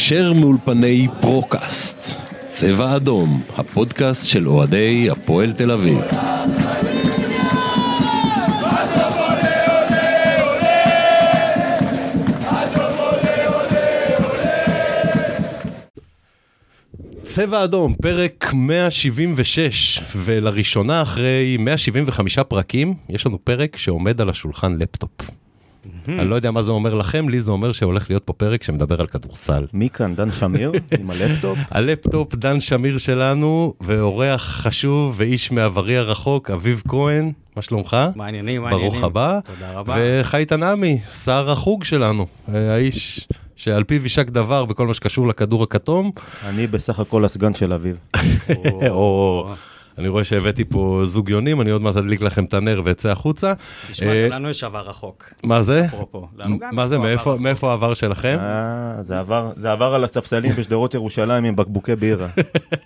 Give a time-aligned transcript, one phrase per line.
[0.00, 2.14] הישר מאולפני פרוקאסט.
[2.48, 5.98] צבע אדום, הפודקאסט של אוהדי הפועל תל אביב.
[17.22, 25.39] צבע אדום, פרק 176, ולראשונה אחרי 175 פרקים, יש לנו פרק שעומד על השולחן לפטופ.
[26.08, 29.00] אני לא יודע מה זה אומר לכם, לי זה אומר שהולך להיות פה פרק שמדבר
[29.00, 29.66] על כדורסל.
[29.72, 30.14] מי כאן?
[30.14, 30.72] דן שמיר?
[31.00, 31.58] עם הלפטופ?
[31.70, 37.96] הלפטופ, דן שמיר שלנו, ואורח חשוב ואיש מעברי הרחוק, אביב כהן, מה שלומך?
[38.16, 38.90] מעניינים, מעניינים.
[38.90, 39.38] ברוך הבא.
[39.46, 39.96] תודה רבה.
[39.98, 45.62] וחיית נעמי, שר החוג שלנו, אה, האיש שעל פיו יישק דבר בכל מה שקשור לכדור
[45.62, 46.10] הכתום.
[46.46, 47.98] אני בסך הכל הסגן של אביב.
[50.00, 53.52] אני רואה שהבאתי פה זוג יונים, אני עוד מעט אדליק לכם את הנר ואצא החוצה.
[53.90, 55.24] תשמע, אה, גם לנו יש עבר רחוק.
[55.44, 55.84] מה זה?
[55.84, 56.26] אפרופו.
[56.72, 58.36] מה זה, מאיפה- העבר שלכם?
[58.40, 58.94] אה,
[59.56, 62.26] זה עבר- על הספסלים בשדרות ירושלים עם בקבוקי בירה.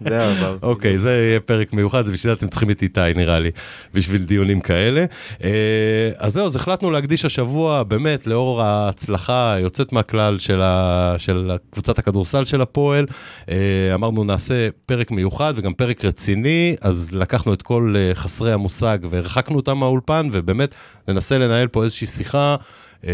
[0.00, 0.56] זה העבר.
[0.62, 3.50] אוקיי, זה יהיה פרק מיוחד, בשביל זה אתם צריכים את איתי נראה לי,
[3.94, 5.04] בשביל דיונים כאלה.
[5.44, 5.50] אה,
[6.18, 10.62] אז זהו, אז החלטנו להקדיש השבוע, באמת, לאור ההצלחה היוצאת מהכלל של,
[11.70, 13.06] קבוצת הכדורסל של הפועל,
[13.94, 14.54] אמרנו נעשה
[14.86, 20.28] פרק מיוחד וגם פרק רציני, אז לקחנו את כל אה, חסרי המושג והרחקנו אותם מהאולפן,
[20.32, 20.74] ובאמת
[21.08, 22.56] ננסה לנהל פה איזושהי שיחה.
[23.06, 23.12] אה,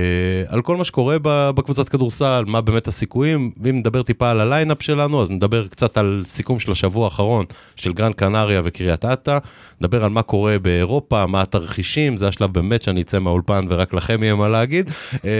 [0.48, 4.82] על כל מה שקורה בקבוצת כדורסל, מה באמת הסיכויים, ואם נדבר טיפה על ה lineup
[4.82, 7.44] שלנו, אז נדבר קצת על סיכום של השבוע האחרון
[7.76, 9.38] של גרנד קנריה וקריית אתא,
[9.80, 14.22] נדבר על מה קורה באירופה, מה התרחישים, זה השלב באמת שאני אצא מהאולפן ורק לכם
[14.22, 14.90] יהיה מה להגיד.
[15.24, 15.30] אה,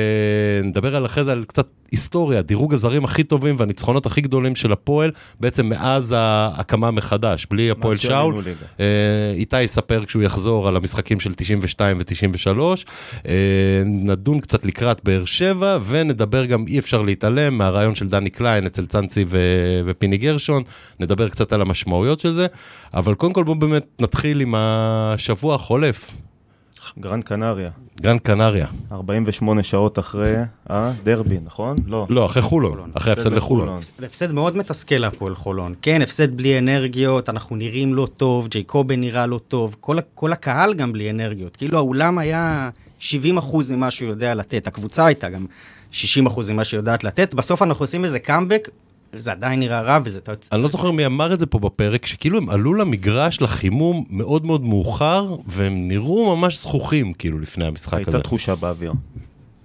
[0.65, 4.73] נדבר על אחרי זה על קצת היסטוריה, דירוג הזרים הכי טובים והניצחונות הכי גדולים של
[4.73, 8.43] הפועל, בעצם מאז ההקמה מחדש, בלי הפועל שאול.
[8.81, 8.85] אה,
[9.35, 12.85] איתי יספר כשהוא יחזור על המשחקים של 92 ו-93,
[13.85, 18.87] נדון קצת לקראת באר שבע, ונדבר גם, אי אפשר להתעלם מהרעיון של דני קליין אצל
[18.87, 20.63] צאנצי ו- ופיני גרשון,
[21.01, 22.47] נדבר קצת על המשמעויות של זה,
[22.95, 26.11] אבל קודם כל בואו באמת נתחיל עם השבוע החולף,
[26.99, 27.71] גרנד קנריה,
[28.01, 28.67] גרנד קנריה.
[28.93, 30.35] 48 שעות אחרי
[30.67, 31.77] הדרבי, נכון?
[31.87, 32.07] לא.
[32.09, 32.91] לא, אחרי חולון.
[32.95, 33.79] אחרי הפסד לחולון.
[33.99, 35.75] זה הפסד מאוד מתסכל להפועל חולון.
[35.83, 39.77] כן, הפסד בלי אנרגיות, אנחנו נראים לא טוב, ג'ייקובן נראה לא טוב,
[40.15, 41.57] כל הקהל גם בלי אנרגיות.
[41.57, 45.47] כאילו האולם היה 70 אחוז ממה שהוא יודע לתת, הקבוצה הייתה גם
[45.91, 48.69] 60 אחוז ממה שהיא יודעת לתת, בסוף אנחנו עושים איזה קאמבק,
[49.17, 50.21] זה עדיין נראה רע, וזה...
[50.53, 54.47] אני לא זוכר מי אמר את זה פה בפרק, שכאילו הם עלו למגרש לחימום מאוד
[54.47, 58.03] מאוד מאוחר, והם נראו ממש זחוחים כאילו לפני המשחק הזה.
[58.07, 58.93] הייתה תחושה באוויר,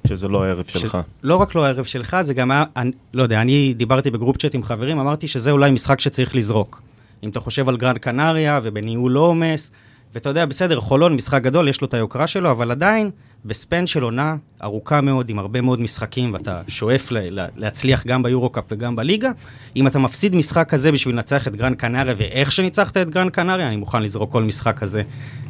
[0.08, 0.98] שזה לא הערב שלך.
[1.24, 4.38] לא רק לא הערב שלך, זה גם היה, אני, לא יודע, אני דיברתי ב group
[4.38, 6.82] chat עם חברים, אמרתי שזה אולי משחק שצריך לזרוק.
[7.24, 9.72] אם אתה חושב על גרנד קנריה ובניהול עומס,
[10.16, 13.10] ואתה יודע, בסדר, חולון, משחק גדול, יש לו את היוקרה שלו, אבל עדיין,
[13.46, 18.06] ב span של עונה ארוכה מאוד, עם הרבה מאוד משחקים, ואתה שואף ל- ל- להצליח
[18.08, 19.30] גם ביורו-קאפ וגם בליגה,
[19.76, 23.68] אם אתה מפסיד משחק כזה בשביל לנצח את גרנד קנריה, ואיך שניצחת את גרנד קנריה,
[23.68, 25.02] אני מוכן לזרוק כל משחק כזה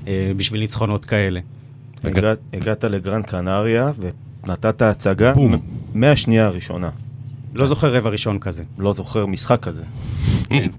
[0.08, 1.40] אה, בשביל ניצחונות כאלה.
[2.04, 3.92] הגעת- הגעת לגרנד קנריה
[4.44, 5.34] ונתת הצגה
[5.94, 6.90] מהשנייה הראשונה.
[7.56, 8.64] לא זוכר רבע ראשון כזה.
[8.80, 9.82] לא זוכר משחק כזה.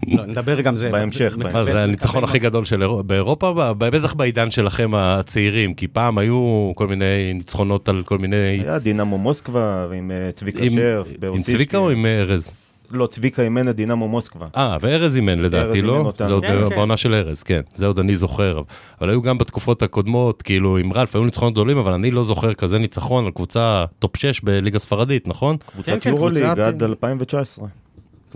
[0.09, 0.91] לא, נדבר גם זה.
[0.91, 5.89] בהמשך, זה- זה הניצחון הכי גדול של אירו- באירופה, ב- בטח בעידן שלכם הצעירים, כי
[5.89, 7.05] פעם היו כל מיני
[7.35, 8.37] ניצחונות על כל מיני...
[8.37, 11.13] היה דינמו מוסקבה עם אה, צביקה שרף.
[11.35, 11.43] עם.
[11.43, 12.51] צביקה או עם ארז?
[12.91, 14.47] לא, צביקה אימן את דינמו מוסקבה.
[14.57, 16.13] אה, וארז אימן לדעתי, אימן לא?
[16.19, 16.77] זה עוד כן, כן.
[16.77, 18.63] בעונה של ארז, כן, זה עוד אני זוכר.
[19.01, 22.55] אבל היו גם בתקופות הקודמות, כאילו עם רלף, היו ניצחונות גדולים, אבל אני לא זוכר
[22.55, 25.57] כזה ניצחון על קבוצה טופ 6 בליגה ספרדית, נכון?
[25.57, 27.67] קבוצת כן, יורוליג עד 2019.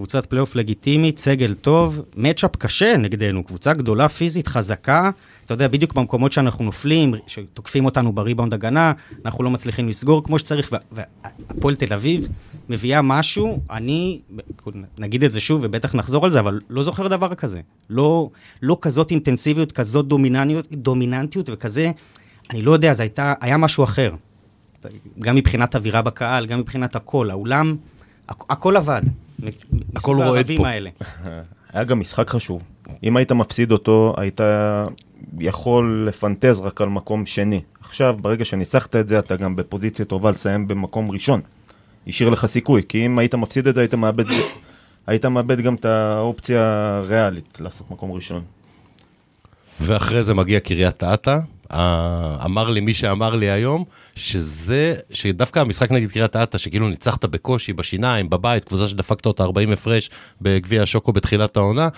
[0.00, 5.10] קבוצת פלייאוף לגיטימית, סגל טוב, matchup קשה נגדנו, קבוצה גדולה, פיזית, חזקה.
[5.44, 8.92] אתה יודע, בדיוק במקומות שאנחנו נופלים, שתוקפים אותנו בריבאונד הגנה,
[9.24, 11.02] אנחנו לא מצליחים לסגור כמו שצריך, וה-
[11.50, 12.28] והפועל תל אביב
[12.68, 14.20] מביאה משהו, אני,
[14.98, 17.60] נגיד את זה שוב ובטח נחזור על זה, אבל לא זוכר דבר כזה.
[17.90, 18.30] לא,
[18.62, 20.06] לא כזאת אינטנסיביות, כזאת
[20.72, 21.90] דומיננטיות וכזה,
[22.50, 24.12] אני לא יודע, זה הייתה, היה משהו אחר.
[25.18, 27.76] גם מבחינת אווירה בקהל, גם מבחינת הכל, האולם,
[28.30, 29.02] הכ- הכל עבד.
[29.96, 30.68] הכל רועד פה.
[30.68, 30.90] האלה.
[31.72, 32.62] היה גם משחק חשוב.
[33.02, 34.40] אם היית מפסיד אותו, היית
[35.38, 37.60] יכול לפנטז רק על מקום שני.
[37.80, 41.40] עכשיו, ברגע שניצחת את זה, אתה גם בפוזיציה טובה לסיים במקום ראשון.
[42.06, 44.24] השאיר לך סיכוי, כי אם היית מפסיד את זה, היית מאבד,
[45.06, 46.62] היית מאבד גם את האופציה
[47.04, 48.42] הריאלית לעשות מקום ראשון.
[49.80, 51.38] ואחרי זה מגיע קריית אתא.
[52.44, 53.84] אמר לי מי שאמר לי היום,
[54.16, 59.72] שזה, שדווקא המשחק נגד קריית אתא, שכאילו ניצחת בקושי, בשיניים, בבית, קבוצה שדפקת אותה 40
[59.72, 61.88] הפרש בגביע השוקו בתחילת העונה,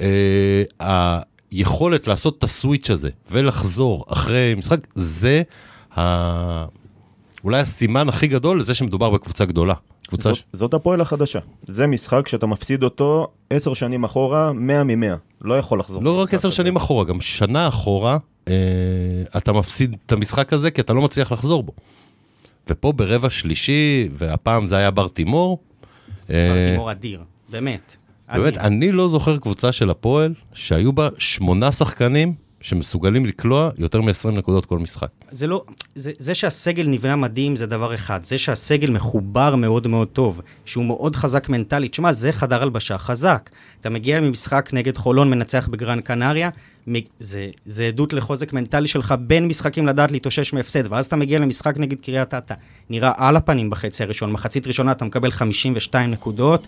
[0.00, 1.18] אה,
[1.50, 5.42] היכולת לעשות את הסוויץ' הזה ולחזור אחרי משחק, זה
[5.98, 6.64] ה...
[7.44, 9.74] אולי הסימן הכי גדול לזה שמדובר בקבוצה גדולה.
[10.06, 10.44] קבוצה זאת, ש...
[10.52, 11.38] זאת הפועל החדשה.
[11.62, 15.16] זה משחק שאתה מפסיד אותו עשר שנים אחורה, 100 מ-100.
[15.42, 16.02] לא יכול לחזור.
[16.02, 16.56] לא רק למשחק עשר הזה.
[16.56, 18.18] שנים אחורה, גם שנה אחורה,
[19.36, 21.72] אתה מפסיד את המשחק הזה כי אתה לא מצליח לחזור בו.
[22.70, 25.58] ופה ברבע שלישי, והפעם זה היה בר תימור.
[26.30, 27.96] אה, תימור אדיר, באמת.
[28.34, 28.56] באמת.
[28.56, 34.66] אני לא זוכר קבוצה של הפועל שהיו בה שמונה שחקנים שמסוגלים לקלוע יותר מ-20 נקודות
[34.66, 35.08] כל משחק.
[35.30, 35.64] זה לא,
[35.94, 40.84] זה, זה שהסגל נבנה מדהים זה דבר אחד, זה שהסגל מחובר מאוד מאוד טוב, שהוא
[40.84, 43.50] מאוד חזק מנטלית, תשמע, זה חדר הלבשה חזק.
[43.80, 46.50] אתה מגיע ממשחק נגד חולון, מנצח בגרן קנריה,
[47.20, 51.76] זה, זה עדות לחוזק מנטלי שלך בין משחקים לדעת להתאושש מהפסד, ואז אתה מגיע למשחק
[51.76, 52.54] נגד קריית אתא,
[52.90, 56.66] נראה על הפנים בחצי הראשון, מחצית ראשונה אתה מקבל 52 נקודות,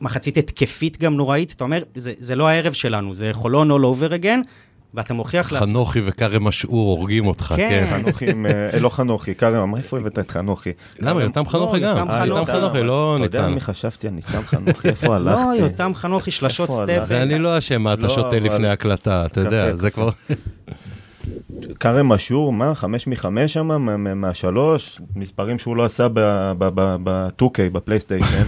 [0.00, 4.12] מחצית התקפית גם נוראית, אתה אומר, זה, זה לא הערב שלנו, זה חולון all over
[4.22, 4.48] again,
[4.96, 5.68] ואתה מוכיח לעצמך.
[5.68, 7.84] חנוכי וכרם משעור הורגים אותך, כן.
[7.90, 8.02] כן.
[8.02, 10.70] חנוכי, עם, אה, לא חנוכי, כרם, מאיפה הבאת את חנוכי?
[11.00, 11.96] למה, יותם חנוכי לא, גם.
[11.96, 12.38] יותם אה, חנוכי.
[12.40, 13.54] יותם חנוכי, לא אתה יודע ניצן.
[13.54, 14.88] מי חשבתי על ניצן חנוכי?
[14.88, 15.42] איפה הלכתי?
[15.44, 16.88] לא, יותם חנוכי, שלשות איפה סטפ.
[16.98, 17.04] הלך?
[17.04, 19.90] זה אני לא אשם מה אתה לא, שותה לפני הקלטה, אתה יודע, זה.
[19.90, 20.08] כבר...
[21.80, 22.74] כרם משור, מה?
[22.74, 23.66] חמש מחמש שם?
[23.66, 25.00] מה- מה- מהשלוש?
[25.16, 28.42] מספרים שהוא לא עשה ב-2K, בפלייסטיישן.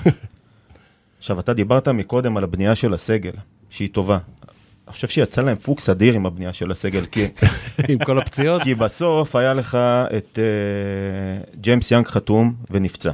[1.18, 3.32] עכשיו, אתה דיברת מקודם על הבנייה של הסגל,
[3.70, 4.18] שהיא טובה.
[4.88, 7.26] אני חושב שיצא להם פוקס אדיר עם הבנייה של הסגל, כי,
[7.88, 8.62] עם כל הפציעות.
[8.62, 9.78] כי בסוף היה לך
[10.16, 13.10] את אה, ג'יימס יאנג חתום ונפצע.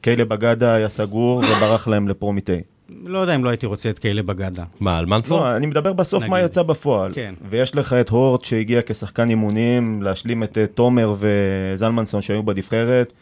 [0.00, 2.60] וקיילב אגדה היה סגור וברח להם לפרומיטי.
[3.04, 4.64] לא יודע אם לא הייתי רוצה את כאלה בגדה.
[4.80, 5.40] מה, על מנפור?
[5.40, 6.50] לא, אני מדבר בסוף מה נגיד.
[6.50, 7.12] יצא בפועל.
[7.14, 7.34] כן.
[7.50, 13.12] ויש לך את הורט שהגיע כשחקן אימונים, להשלים את אה, תומר וזלמנסון שהיו בנבחרת.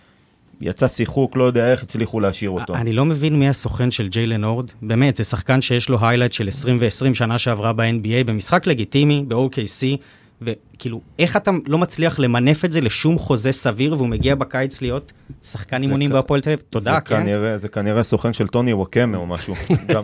[0.61, 2.75] יצא שיחוק, לא יודע איך הצליחו להשאיר אותו.
[2.75, 4.71] אני לא מבין מי הסוכן של ג'יילן הורד.
[4.83, 9.97] באמת, זה שחקן שיש לו היילייט של 20 ו-20 שנה שעברה ב-NBA, במשחק לגיטימי, ב-OKC,
[10.43, 15.13] וכאילו, איך אתה לא מצליח למנף את זה לשום חוזה סביר, והוא מגיע בקיץ להיות
[15.43, 16.63] שחקן אימונים כ- בהפועל תל אביב?
[16.71, 17.17] תודה, זה כן?
[17.23, 19.55] כנראה, זה כנראה סוכן של טוני וואקמה או משהו.
[19.95, 20.03] גם,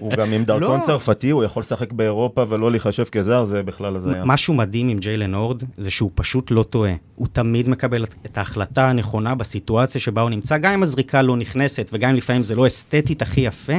[0.00, 0.84] הוא גם עם דרכון לא.
[0.86, 4.22] צרפתי, הוא יכול לשחק באירופה ולא להיחשב כזר, זה בכלל הזיה.
[4.24, 6.92] משהו מדהים עם ג'יילן הורד, זה שהוא פשוט לא טועה.
[7.14, 11.90] הוא תמיד מקבל את ההחלטה הנכונה בסיטואציה שבה הוא נמצא, גם אם הזריקה לא נכנסת,
[11.92, 13.72] וגם אם לפעמים זה לא אסתטית הכי יפה,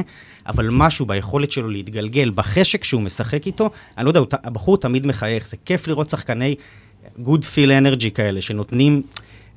[0.48, 5.48] אבל משהו ביכולת שלו להתגלגל, בחשק שהוא משחק איתו, אני לא יודע, הבחור תמיד מחייך,
[5.48, 6.54] זה כיף לראות שחקני
[7.18, 9.02] good feel energy כאלה, שנותנים...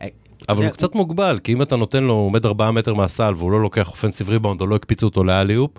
[0.01, 0.07] אה,
[0.49, 3.51] אבל הוא קצת מוגבל, כי אם אתה נותן לו, הוא עומד 4 מטר מהסל והוא
[3.51, 5.71] לא לוקח אופנסיב ריבאונד או לא הקפיצו אותו לאליופ,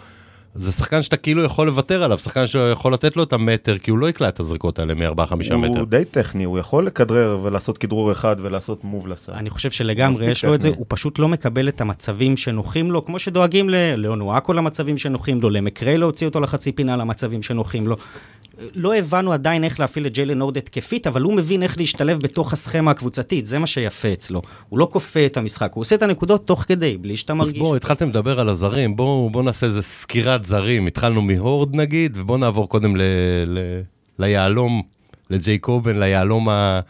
[0.54, 3.99] זה שחקן שאתה כאילו יכול לוותר עליו, שחקן שיכול לתת לו את המטר, כי הוא
[3.99, 5.78] לא יקלע את הזריקות האלה מ-4-5 מטר.
[5.78, 9.32] הוא די טכני, הוא יכול לכדרר ולעשות כדרור אחד ולעשות מוב לסל.
[9.32, 10.78] אני חושב שלגמרי יש לו את זה, טכני.
[10.78, 15.99] הוא פשוט לא מקבל את המצבים שנוחים לו, כמו שדואגים ללאונואקו למצבים שנוחים לו, למקריי
[15.99, 17.96] להוציא אותו לחצי פינה למצבים שנוחים לו.
[18.75, 22.52] לא הבנו עדיין איך להפעיל את ג'יילן הורד התקפית, אבל הוא מבין איך להשתלב בתוך
[22.52, 24.43] הסכמה הקבוצתית, זה מה שיפה אצלו.
[24.69, 27.58] הוא לא כופה את המשחק, הוא עושה את הנקודות תוך כדי, בלי שאתה אז מרגיש.
[27.58, 30.87] בואו, התחלתם לדבר על הזרים, בואו בוא נעשה איזה סקירת זרים.
[30.87, 33.02] התחלנו מהורד נגיד, ובואו נעבור קודם ל,
[33.46, 33.81] ל,
[34.19, 34.82] ליהלום,
[35.31, 36.81] לג'ייקובן, ליהלום ה...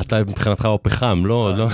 [0.00, 1.68] אתה מבחינתך הוא פחם, לא, לא.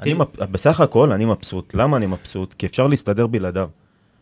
[0.00, 0.24] אני מה.
[0.38, 1.74] בסך הכל אני מבסוט.
[1.74, 2.54] למה אני מבסוט?
[2.54, 3.68] כי אפשר להסתדר בלעדיו.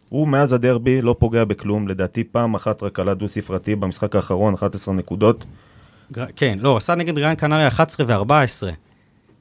[0.09, 4.95] הוא מאז הדרבי לא פוגע בכלום, לדעתי פעם אחת רק עלה דו-ספרתי במשחק האחרון, 11
[4.95, 5.45] נקודות.
[6.13, 8.67] גר- כן, לא, עשה נגד גרן קנריה 11 ו-14.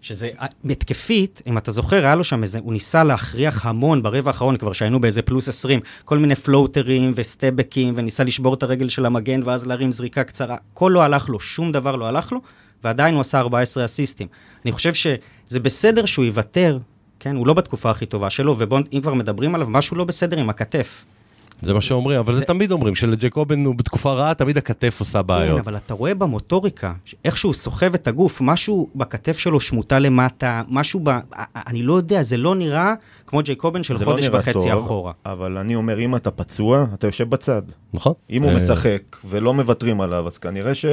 [0.01, 4.29] שזה, אה, התקפית, אם אתה זוכר, היה לו שם איזה, הוא ניסה להכריח המון ברבע
[4.29, 9.05] האחרון, כבר שהיינו באיזה פלוס 20, כל מיני פלוטרים וסטבקים, וניסה לשבור את הרגל של
[9.05, 10.55] המגן, ואז להרים זריקה קצרה.
[10.73, 12.39] הכל לא הלך לו, שום דבר לא הלך לו,
[12.83, 14.27] ועדיין הוא עשה 14 אסיסטים.
[14.65, 16.77] אני חושב שזה בסדר שהוא יוותר,
[17.19, 17.35] כן?
[17.35, 20.49] הוא לא בתקופה הכי טובה שלו, ובואו, אם כבר מדברים עליו, משהו לא בסדר עם
[20.49, 21.05] הכתף.
[21.61, 25.27] זה מה שאומרים, אבל זה תמיד אומרים, שלג'ייקובן הוא בתקופה רעה, תמיד הכתף עושה כן,
[25.27, 25.59] בעיות.
[25.59, 26.93] אבל אתה רואה במוטוריקה,
[27.25, 31.09] איך שהוא סוחב את הגוף, משהו בכתף שלו שמוטה למטה, משהו ב...
[31.67, 32.93] אני לא יודע, זה לא נראה
[33.27, 35.11] כמו ג'ייקובן של זה לא חודש נראה וחצי טוב, אחורה.
[35.25, 37.61] אבל אני אומר, אם אתה פצוע, אתה יושב בצד.
[37.93, 38.13] נכון?
[38.29, 40.85] אם הוא אה, משחק ולא מוותרים עליו, אז כנראה ש...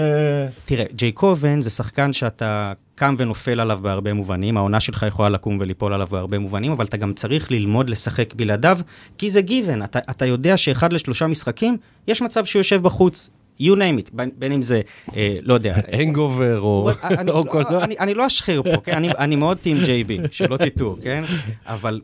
[0.64, 5.93] תראה, ג'ייקובן זה שחקן שאתה קם ונופל עליו בהרבה מובנים, העונה שלך יכולה לקום וליפול
[5.93, 8.79] עליו בהרבה מובנים, אבל אתה גם צריך ללמוד לשחק בלעדיו,
[9.19, 11.77] כי זה גיוון, אתה, אתה יודע שאחד לשלושה משחקים,
[12.09, 13.31] יש מצב שהוא יושב בחוץ.
[13.61, 14.81] you name it, בין, אם זה,
[15.17, 16.91] אה, לא יודע, הנגובר או...
[17.03, 17.63] אני, או כל...
[17.71, 18.97] לא, אני, אני לא אשחיר פה, כן?
[18.97, 21.25] אני, אני מאוד טים ג'יי-בי, שלא תטעו, כן?
[21.67, 22.01] אבל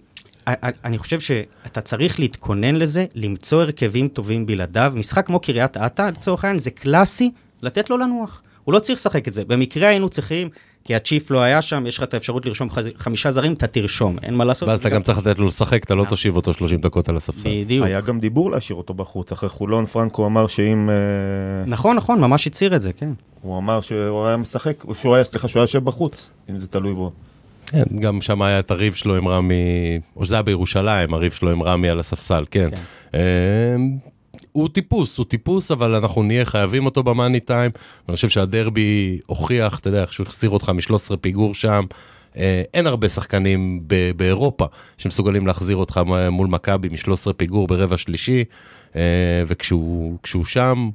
[0.84, 4.92] אני חושב שאתה צריך להתכונן לזה, למצוא הרכבים טובים בלעדיו.
[4.96, 7.30] משחק כמו קריית אתא, לצורך העניין, זה קלאסי,
[7.62, 8.42] לתת לו לנוח.
[8.64, 9.44] הוא לא צריך לשחק את זה.
[9.44, 10.48] במקרה היינו צריכים,
[10.90, 14.16] כי הצ'יפ לא היה שם, יש לך את האפשרות לרשום חז- חמישה זרים, אתה תרשום,
[14.22, 14.68] אין מה לעשות.
[14.68, 17.48] ואז אתה גם צריך לתת לו לשחק, אתה לא תושיב אותו 30 דקות על הספסל.
[17.48, 17.86] בדיוק.
[17.86, 19.32] היה גם דיבור להשאיר אותו בחוץ.
[19.32, 20.90] אחרי חולון, פרנקו אמר שאם...
[20.90, 20.94] אה,
[21.66, 23.10] נכון, נכון, ממש הצהיר את זה, כן.
[23.42, 26.94] הוא אמר שהוא היה משחק, שהוא היה, סליחה, שהוא היה יושב בחוץ, אם זה תלוי
[26.94, 27.12] בו.
[27.66, 29.54] כן, גם שם היה את הריב שלו עם רמי,
[30.16, 32.68] או שזה היה בירושלים, הריב שלו עם רמי על הספסל, כן.
[34.52, 37.70] הוא טיפוס, הוא טיפוס, אבל אנחנו נהיה חייבים אותו במאני טיים.
[38.08, 41.84] אני חושב שהדרבי הוכיח, אתה יודע, איך שהוא החזיר אותך מ-13 פיגור שם.
[42.36, 44.66] אה, אין הרבה שחקנים ב- באירופה
[44.98, 48.44] שמסוגלים להחזיר אותך מול מכבי מ-13 פיגור ברבע שלישי,
[48.96, 50.90] אה, וכשהוא כשהוא שם,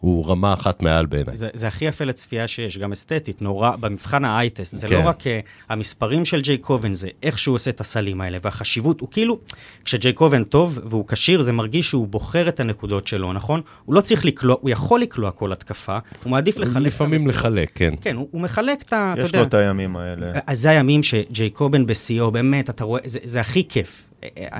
[0.00, 1.36] הוא רמה אחת מעל בעיניי.
[1.36, 4.76] זה, זה הכי יפה לצפייה שיש, גם אסתטית, נורא, במבחן האייטסט.
[4.76, 4.94] זה כן.
[4.94, 5.26] לא רק uh,
[5.68, 9.38] המספרים של ג'יי קובן, זה איך שהוא עושה את הסלים האלה, והחשיבות, הוא כאילו,
[9.84, 13.60] כשג'יי קובן טוב והוא כשיר, זה מרגיש שהוא בוחר את הנקודות שלו, נכון?
[13.84, 17.28] הוא לא צריך לקלוע, הוא יכול לקלוע כל התקפה, הוא מעדיף לחלק את לפעמים.
[17.28, 17.94] לחלק, כן.
[18.00, 19.14] כן, הוא, הוא מחלק את ה...
[19.18, 20.32] יש יודע, לו את הימים האלה.
[20.46, 24.06] אז זה הימים שג'יי קובן בשיאו, באמת, אתה רואה, זה, זה הכי כיף.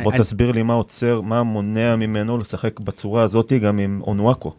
[0.03, 4.53] בוא אני- תסביר לי מה עוצר, מה מונע ממנו לשחק בצורה הזאת גם עם אונואקו.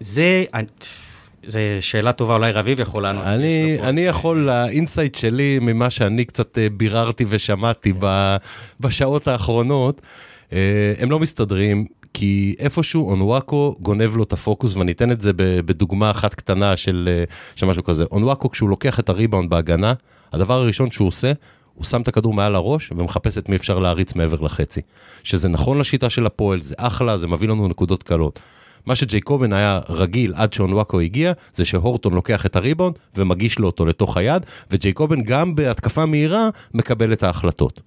[0.00, 0.44] זה,
[1.46, 3.24] זה שאלה טובה, אולי רביב יכול לענות.
[3.24, 3.76] אני.
[3.80, 8.36] אני יכול, ה insight שלי ממה שאני קצת אה, ביררתי ושמעתי ב,
[8.80, 10.00] בשעות האחרונות,
[10.52, 10.58] אה,
[10.98, 16.10] הם לא מסתדרים, כי איפשהו אונוואקו גונב לו את הפוקוס, ואני אתן את זה בדוגמה
[16.10, 17.24] אחת קטנה של, אה,
[17.56, 18.04] של משהו כזה.
[18.12, 19.94] אונוואקו, כשהוא לוקח את הריבאונד בהגנה,
[20.32, 21.32] הדבר הראשון שהוא עושה,
[21.74, 24.80] הוא שם את הכדור מעל הראש ומחפש את מי אפשר להריץ מעבר לחצי.
[25.22, 28.38] שזה נכון לשיטה של הפועל, זה אחלה, זה מביא לנו נקודות קלות.
[28.86, 33.86] מה שג'ייקובן היה רגיל עד שאונוואקו הגיע, זה שהורטון לוקח את הריבאונד ומגיש לו אותו
[33.86, 37.80] לתוך היד, וג'ייקובן גם בהתקפה מהירה מקבל את ההחלטות.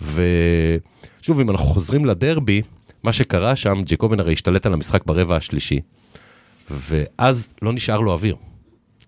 [0.00, 2.62] ושוב, אם אנחנו חוזרים לדרבי,
[3.02, 5.80] מה שקרה שם, ג'ייקובן הרי השתלט על המשחק ברבע השלישי,
[6.70, 8.36] ואז לא נשאר לו אוויר.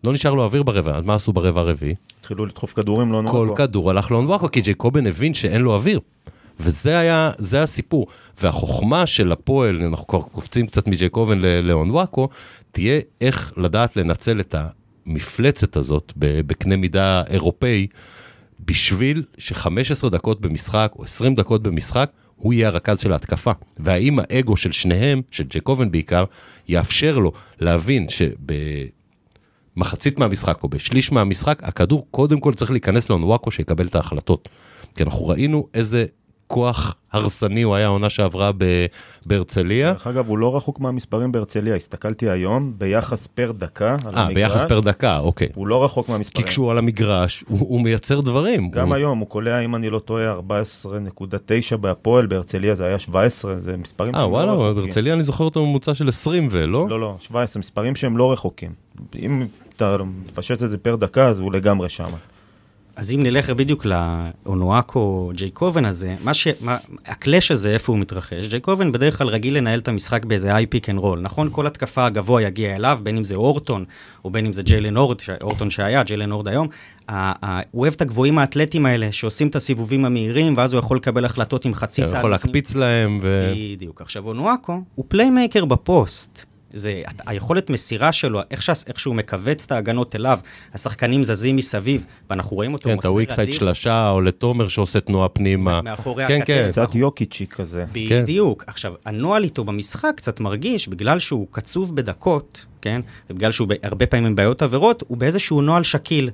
[0.04, 1.94] לא נשאר לו אוויר ברבע, אז מה עשו ברבע הרביעי?
[2.20, 3.54] התחילו לדחוף כדורים כל לאונואקו.
[3.54, 6.00] כדור הלך לאונוואקו, כי ג'ייקובן הבין שאין לו אוויר.
[6.60, 8.06] וזה היה, זה הסיפור.
[8.42, 12.28] והחוכמה של הפועל, אנחנו כבר קופצים קצת מג'ייקובן ל- לאונוואקו,
[12.72, 14.54] תהיה איך לדעת לנצל את
[15.06, 17.86] המפלצת הזאת בקנה מידה אירופאי,
[18.60, 23.52] בשביל ש-15 דקות במשחק או 20 דקות במשחק, הוא יהיה הרכז של ההתקפה.
[23.76, 26.24] והאם האגו של שניהם, של ג'ייקובן בעיקר,
[26.68, 28.30] יאפשר לו להבין שב...
[29.76, 34.48] מחצית מהמשחק או בשליש מהמשחק, הכדור קודם כל צריך להיכנס לאונוואקו שיקבל את ההחלטות.
[34.96, 36.06] כי אנחנו ראינו איזה
[36.48, 38.50] כוח הרסני הוא היה העונה שעברה
[39.26, 39.92] בהרצליה.
[39.92, 44.34] דרך אגב, הוא לא רחוק מהמספרים בהרצליה, הסתכלתי היום, ביחס פר דקה על אה, המגרש,
[44.34, 45.48] ביחס per דקה, אוקיי.
[45.54, 46.46] הוא לא רחוק כי מהמספרים.
[46.46, 48.70] כשהוא על המגרש, הוא, הוא מייצר דברים.
[48.70, 48.94] גם הוא...
[48.94, 54.14] היום הוא קולע, אם אני לא טועה, 14.9 בהפועל, בהרצליה זה היה 17, זה מספרים
[54.14, 54.74] אה, שהם לא וואלה, רחוקים.
[54.74, 56.88] בהרצליה אני זוכר אותו ממוצע של 20 ולא?
[56.88, 58.72] לא, לא, 17, מספרים שהם לא רחוקים.
[59.18, 62.08] אם אתה מפשט את זה per דקה, אז הוא לגמרי שם.
[62.98, 66.48] אז אם נלך בדיוק לאונואקו ג'ייקובן הזה, מה ש...
[66.60, 66.76] מה...
[67.06, 68.46] ה clash הזה, איפה הוא מתרחש?
[68.46, 71.48] ג'ייקובן בדרך כלל רגיל לנהל את המשחק באיזה היי pick and roll, נכון?
[71.52, 73.84] כל התקפה הגבוה יגיע אליו, בין אם זה אורטון,
[74.24, 75.30] או בין אם זה ג'יילן אורד, ש...
[75.42, 76.68] אורטון שהיה, ג'יילן אורד היום.
[77.08, 77.46] ה...
[77.46, 77.60] ה...
[77.70, 81.64] הוא אוהב את הגבוהים האתלטים האלה, שעושים את הסיבובים המהירים, ואז הוא יכול לקבל החלטות
[81.64, 82.18] עם חצי הוא צעד.
[82.18, 82.48] יכול לפני.
[82.48, 83.52] להקפיץ להם, ו...
[83.76, 84.00] בדיוק.
[84.00, 86.47] עכשיו, אונואקו הוא playmaker בפוסט.
[86.72, 90.38] זה, היכולת מסירה שלו, איך, שה, איך שהוא מכווץ את ההגנות אליו,
[90.74, 93.58] השחקנים זזים מסביב, ואנחנו רואים אותו כן, את מוסר ה weak side אדיר.
[93.58, 95.82] שלשה, או לתומר שעושה תנועה פנימה.
[95.82, 96.46] מאחורי כן, הכתף.
[96.46, 96.70] כן.
[96.70, 97.84] קצת יוקיצ'י כזה.
[97.92, 98.64] בדיוק.
[98.66, 103.00] עכשיו, הנוהל איתו במשחק קצת מרגיש, בגלל שהוא קצוב בדקות, כן?
[103.30, 106.30] ובגלל שהוא הרבה פעמים בעיות עבירות, הוא באיזשהו נוהל שקיל.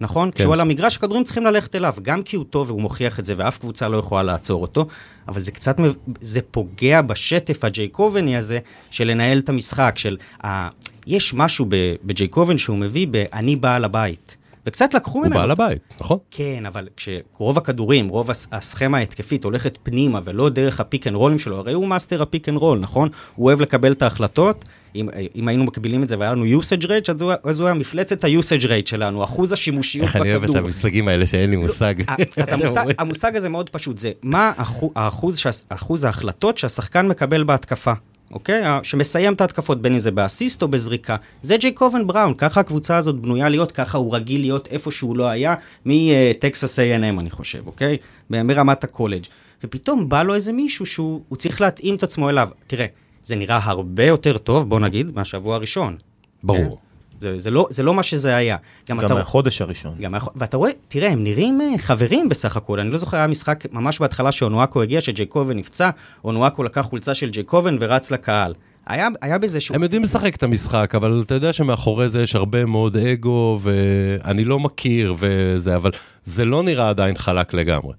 [0.00, 0.30] נכון?
[0.30, 0.38] כן.
[0.38, 3.34] כשהוא על המגרש, הכדורים צריכים ללכת אליו, גם כי הוא טוב והוא מוכיח את זה,
[3.36, 4.86] ואף קבוצה לא יכולה לעצור אותו,
[5.28, 5.76] אבל זה קצת,
[6.20, 8.58] זה פוגע בשטף הג'ייקובני הזה,
[8.90, 10.16] של לנהל את המשחק, של...
[10.44, 10.68] ה...
[11.06, 11.74] יש משהו ב-
[12.04, 14.34] בג'ייקובן שהוא מביא ב"אני בעל הבית".
[14.66, 15.34] וקצת לקחו הוא ממנו.
[15.40, 16.18] בעל הבית, נכון?
[16.30, 21.16] כן, אבל כשרוב הכדורים, רוב הס- הסכמה ההתקפית הולכת פנימה ולא דרך ה pick and
[21.16, 23.08] roll־ים שלו, הרי הוא מאסטר ה pick and roll, נכון?
[23.36, 24.64] הוא אוהב לקבל את ההחלטות.
[24.94, 27.74] אם, אם היינו מקבילים את זה והיה לנו usage rate, אז הוא, אז הוא היה
[27.74, 30.58] מפלצת ה-usage rate שלנו, אחוז השימושיות איך אני אוהב את בכדור.
[30.64, 31.94] המושגים האלה שאין לי מושג.
[32.08, 34.52] אה, אז המושג, המושג הזה מאוד פשוט, זה מה
[34.94, 37.92] האחוז, אחוז ההחלטות שהשחקן מקבל בהתקפה,
[38.32, 38.64] אוקיי?
[38.64, 41.16] ה- שמסיים את ההתקפות, בין אם זה באסיסט או בזריקה.
[41.42, 45.28] זה ג'ייקובן בראון, ככה הקבוצה הזאת בנויה להיות, ככה הוא רגיל להיות איפה שהוא לא
[45.28, 45.54] היה,
[45.86, 47.96] מטקסס A&M אני חושב, אוקיי?
[48.30, 49.24] מרמת הקולג'.
[49.64, 52.48] ופתאום בא לו איזה מישהו שהוא הוא צריך להתאים את עצמו אליו.
[52.66, 52.86] תראה,
[53.22, 55.96] זה נראה הרבה יותר טוב, בוא נגיד, מהשבוע הראשון.
[56.42, 56.78] ברור.
[56.80, 56.88] כן?
[57.20, 58.56] זה, זה, לא, זה לא מה שזה היה.
[58.88, 59.94] גם אתה- מהחודש הראשון.
[60.00, 62.80] גם ואתה רואה, תראה, הם נראים אה, חברים בסך הכל.
[62.80, 65.90] אני לא זוכר, היה משחק ממש בהתחלה שאונואקו הגיע, שג'ייקובן נפצע,
[66.24, 68.52] אונואקו לקח חולצה של ג'ייקובן ורץ לקהל.
[68.86, 69.74] היה, היה בזה שהוא...
[69.74, 74.44] הם יודעים לשחק את המשחק, אבל אתה יודע שמאחורי זה יש הרבה מאוד אגו, ואני
[74.44, 75.90] לא מכיר וזה, אבל
[76.24, 77.92] זה לא נראה עדיין חלק לגמרי.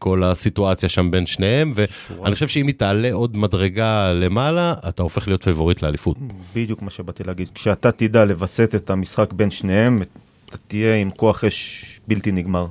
[0.00, 5.28] כל הסיטואציה שם בין שניהם, ואני חושב שאם היא תעלה עוד מדרגה למעלה, אתה הופך
[5.28, 6.16] להיות favorite לאליפות.
[6.54, 7.48] בדיוק מה שבאתי להגיד.
[7.54, 10.02] כשאתה תדע לווסת את המשחק בין שניהם,
[10.48, 12.66] אתה תהיה עם כוח אש בלתי נגמר.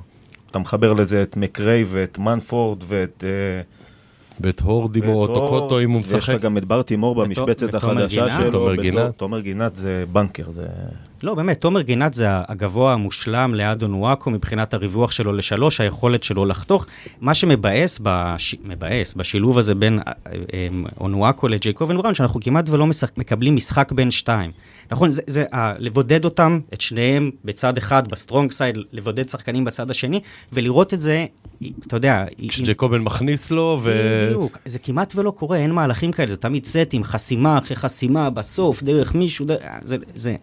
[0.50, 3.24] אתה מחבר לזה את מקריי ואת מנפורד ואת...
[3.26, 3.62] אה,
[4.40, 6.34] ואת הורד או טוקוטו אם הוא ויש משחק.
[6.34, 8.30] לך גם את ברטי מור במשבצת החדשה?
[8.30, 8.50] שלו.
[8.50, 9.16] תומר גינת?
[9.16, 10.66] תומר גינת זה בנקר, זה...
[11.22, 16.46] לא, באמת, תומר גינת זה הגבוה המושלם ליד אונואקו מבחינת הריווח שלו לשלוש, היכולת שלו
[16.46, 16.86] לחתוך.
[17.20, 18.54] מה שמבאס, בש...
[18.64, 20.12] מבאס, בשילוב הזה בין אה,
[20.54, 20.68] אה,
[21.00, 23.18] אונואקו לג'ייקובן בראון, שאנחנו כמעט ולא משחק...
[23.18, 24.50] מקבלים משחק בין שתיים.
[24.90, 25.72] נכון, זה, זה ה...
[25.78, 30.20] לבודד אותם, את שניהם בצד אחד, ב strong side, לבודד שחקנים בצד השני,
[30.52, 31.26] ולראות את זה,
[31.86, 34.26] אתה יודע, עם- כשג'ייקובן מכניס לו, ו...
[34.26, 38.82] בדיוק, זה כמעט ולא קורה, אין מהלכים כאלה, זה תמיד סטים, חסימה אחרי חסימה, בסוף,
[38.82, 40.36] דרך מישהו, דרך, זה, זה,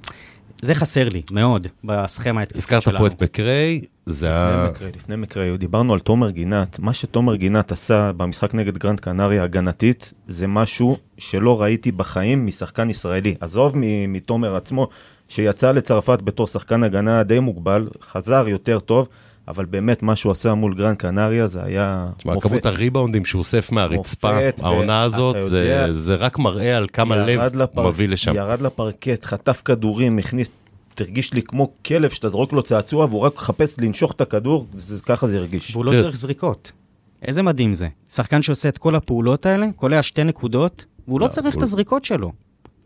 [0.61, 2.77] זה חסר לי מאוד בסכמה ההתקפית שלנו.
[2.77, 4.69] הזכרת פה את מקריי, זה לפני ה...
[4.71, 9.43] מקריי, לפני מקריי, דיברנו על תומר גינת, מה שתומר גינת עשה במשחק נגד גרנד קנריה
[9.43, 13.35] הגנתית, זה משהו שלא ראיתי בחיים משחקן ישראלי.
[13.39, 14.87] עזוב מ- מתומר עצמו,
[15.27, 19.07] שיצא לצרפת בתור שחקן הגנה די מוגבל, חזר יותר טוב,
[19.47, 23.71] אבל באמת מה שהוא עשה מול גרנד קנריה זה היה תשמע, כמות הריבאונדים שהוא אוסף
[23.71, 27.89] מהרצפה, מופת, העונה הזאת, ואתה זה- יודע- זה רק מראה על כמה לב לפר- הוא
[27.89, 28.35] מביא לשם.
[28.35, 30.49] ירד לפרקט, חטף כדורים, הכניס,
[30.95, 35.01] תרגיש לי כמו כלב שאתה זורק לו צעצוע והוא רק מחפש לנשוך את הכדור, זה,
[35.01, 35.71] ככה זה הרגיש.
[35.75, 35.91] והוא לא.
[36.01, 36.71] צריך זריקות.
[37.21, 37.87] איזה מדהים זה.
[38.09, 41.63] שחקן שעושה את כל הפעולות האלה, קולע שתי נקודות, והוא לא לא, צריך הוא- את
[41.63, 42.31] הזריקות שלו.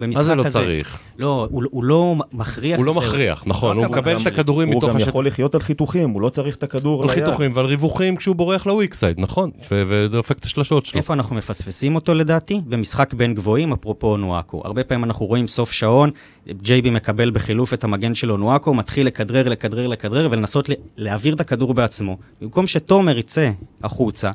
[0.07, 0.59] מה זה לא כזה.
[0.59, 0.97] צריך?
[1.19, 2.93] לא, הוא, הוא לא מכריח הוא לא.
[2.93, 5.07] מכריח, נכון, הוא גם- מקבל גם- את הכדורים הוא מתוך גם השטח.
[5.09, 7.25] יכול לחיות על חיתוכים, הוא לא צריך את הכדור על ליד.
[7.25, 10.97] חיתוכים ועל ריווחים כשהוא בורח לוויק סייד, נכון, ודופק את השלשות שלו.
[10.97, 12.61] איפה אנחנו מפספסים אותו לדעתי?
[12.65, 14.61] במשחק בין גבוהים, אפרופו נואקו.
[14.65, 16.09] הרבה פעמים אנחנו רואים סוף שעון,
[16.49, 21.73] ג'ייבי מקבל בחילוף את המגן שלו נואקו, מתחיל לכדרר, לכדרר, לכדרר, ולנסות להעביר את הכדור
[21.73, 22.17] בעצמו.
[22.41, 23.51] במקום שתומר יצא
[23.83, 24.31] החוצה,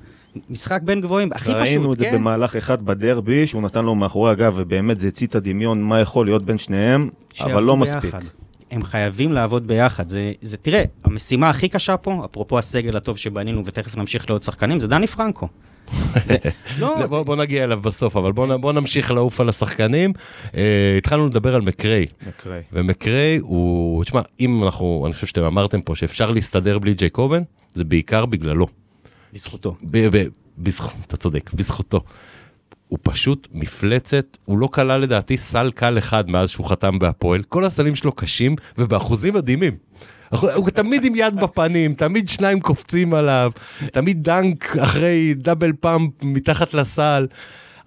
[0.50, 2.14] משחק בין גבוהים, הכי פשוט, ראינו את זה כן?
[2.14, 6.26] במהלך אחד בדרבי, שהוא נתן לו מאחורי הגב, ובאמת זה הצית את הדמיון מה יכול
[6.26, 7.08] להיות בין שניהם,
[7.40, 7.96] אבל לא ביחד.
[7.96, 8.14] מספיק.
[8.70, 10.08] הם חייבים לעבוד ביחד.
[10.08, 14.80] זה, זה, תראה, המשימה הכי קשה פה, אפרופו הסגל הטוב שבנינו, ותכף נמשיך לעוד שחקנים,
[14.80, 15.48] זה דני פרנקו.
[16.24, 16.36] זה,
[16.78, 20.12] לא, זה, בוא, בוא נגיע אליו בסוף, אבל בוא, נמשיך לעוף על השחקנים.
[20.56, 22.62] אה, התחלנו לדבר על מקריי, מקריי.
[22.72, 27.84] ומקריי הוא, תשמע, אם אנחנו, אני חושב שאתם אמרתם פה שאפשר להסתדר בלי ג'ייקובן, זה
[27.84, 28.66] בעיקר בגללו.
[29.36, 29.76] בזכותו.
[29.82, 30.26] ב- ב-
[30.58, 32.00] בזכות, אתה צודק, בזכותו.
[32.88, 37.64] הוא פשוט מפלצת, הוא לא כלל לדעתי סל קל אחד מאז שהוא חתם בהפועל, כל
[37.64, 39.76] הסלים שלו קשים ובאחוזים מדהימים.
[40.30, 43.50] הוא תמיד עם יד בפנים, תמיד שניים קופצים עליו,
[43.92, 47.26] תמיד דנק אחרי דאבל פאמפ מתחת לסל.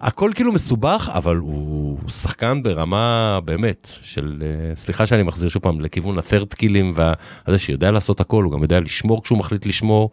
[0.00, 5.80] הכל כאילו מסובך, אבל הוא שחקן ברמה באמת של, אה, סליחה שאני מחזיר שוב פעם
[5.80, 10.10] לכיוון ה-third קילים והזה שיודע לעשות הכל, הוא גם יודע לשמור כשהוא מחליט לשמור.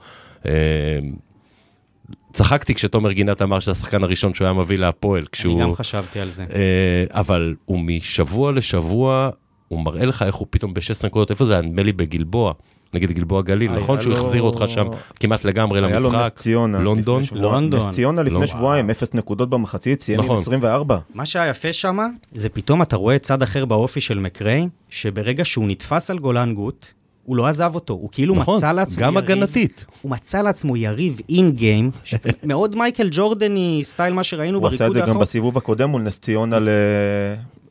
[2.34, 5.54] צחקתי כשתומר גינת אמר שזה השחקן הראשון שהוא היה מביא להפועל, כשהוא...
[5.54, 6.46] אני גם חשבתי על זה.
[6.54, 9.30] אה, אבל הוא משבוע לשבוע,
[9.67, 11.62] הוא מראה לך איך הוא פתאום ב-16 נקודות, איפה זה היה?
[11.62, 12.54] נדמה לי בגלבוע,
[12.93, 14.88] נגיד גלבוע גליל, נכון שהוא החזיר אותך שם
[15.20, 16.80] כמעט לגמרי היה לו נס למשחק, ציונה.
[16.80, 17.89] לונדון, לונדון.
[17.89, 18.28] נס ציונה לא.
[18.32, 20.38] לפני שבועיים, אפס נקודות במחצית, סיים עם נכון.
[20.38, 20.98] 24.
[21.13, 21.98] מה שהיה יפה שם,
[22.34, 26.88] זה פתאום אתה רואה צד אחר באופי של מקריי, שברגע שהוא נתפס על גולן גוט,
[27.27, 29.85] הוא לא עזב אותו, הוא כאילו נכון, מצא לעצמו גם יריב, הגנתית.
[30.01, 31.91] הוא מצא לעצמו יריב אין גיים,
[32.43, 35.21] מאוד מייקל ג'ורדני, סטייל מה שראינו הוא עשה את בריקוד זה גם האחרון.
[35.21, 36.69] בסיבוב הקודם מול נס ציונה ל...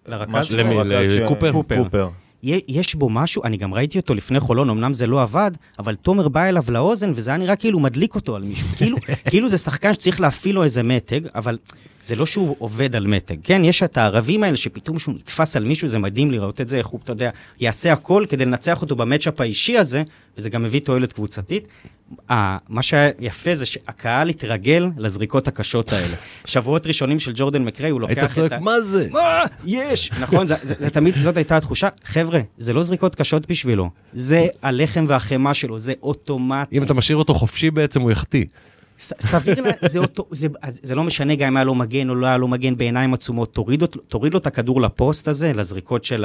[0.07, 0.55] לרכז?
[0.55, 0.75] למי?
[0.85, 1.53] לקופר?
[1.53, 2.09] קופר.
[2.69, 6.29] יש בו משהו, אני גם ראיתי אותו לפני חולון, אמנם זה לא עבד, אבל תומר
[6.29, 8.69] בא אליו לאוזן, וזה היה נראה כאילו מדליק אותו על מישהו.
[8.79, 8.97] כאילו,
[9.29, 11.59] כאילו זה שחקן שצריך להפעיל לו איזה מתג, אבל
[12.05, 13.37] זה לא שהוא עובד על מתג.
[13.43, 16.79] כן, יש את הערבים האלה שפתאום שהוא נתפס על מישהו, זה מדהים לראות את זה,
[16.79, 17.31] איך הוא, אתה יודע,
[17.61, 20.03] יעשה הכל כדי לנצח אותו במצ'אפ האישי הזה,
[20.39, 21.69] וזה גם מביא תועלת קבוצתית.
[22.31, 26.17] מה שהיה יפה זה שהקהל התרגל לזריקות הקשות האלה.
[26.45, 28.59] שבועות ראשונים של ג'ורדן מקריי, הוא לוקח היית את צועק, ה...
[28.59, 29.09] מה זה?
[29.13, 29.43] מה?
[29.65, 30.11] יש!
[30.21, 31.89] נכון, זה, זה, זה תמיד, זאת הייתה התחושה.
[32.05, 33.91] חבר'ה, זה לא זריקות קשות בשבילו.
[34.13, 36.79] זה הלחם והחמאה שלו, זה אוטומטי.
[36.79, 38.45] אם אתה משאיר אותו חופשי בעצם הוא יחטיא.
[38.99, 42.27] סביר, לה- זה, אוטו, זה, זה לא משנה גם אם היה לו מגן או לא
[42.27, 46.25] היה לו מגן בעיניים עצומות, תוריד, אותו- תוריד לו את הכדור לפוסט הזה, לזריקות של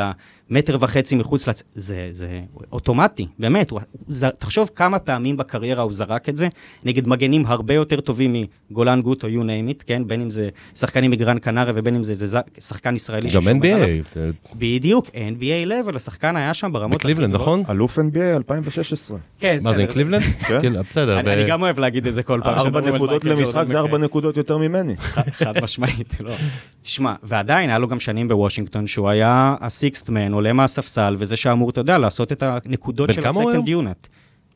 [0.49, 1.63] המטר וחצי מחוץ לצ...
[1.75, 2.39] זה, זה
[2.71, 3.71] אוטומטי, באמת.
[3.71, 6.47] הוא, הוא, ז- תחשוב כמה פעמים בקריירה הוא זרק את זה,
[6.83, 8.35] נגד מגנים הרבה יותר טובים
[8.71, 10.07] מגולן גוט או you name it, כן?
[10.07, 13.41] בין אם זה שחקנים מגרן קנריה ובין אם זה, זה שחקן ישראלי גם.
[13.47, 16.97] NBA, זה- בדיוק, NBA level, השחקן היה שם ברמות...
[16.99, 17.33] בקליבלנד.
[17.33, 17.63] נכון?
[17.69, 19.17] אלוף NBA 2016.
[19.39, 20.21] כן, מה זה, קליבלנד?
[20.47, 20.61] כן.
[20.61, 21.19] כן, בסדר.
[21.19, 22.57] אני גם אוהב להגיד את זה כל פעם.
[22.61, 23.97] ארבע נקודות למשחק זה ארבע.
[23.97, 24.97] נקודות יותר ממני.
[25.31, 26.33] חד משמעית, לא.
[26.81, 31.37] תשמע, ועדיין היה לו גם שנים בוושינגטון שהוא היה ה sixth man, עולה מהספסל, וזה
[31.37, 34.07] שאמור, אתה יודע, לעשות את הנקודות של ה second unit.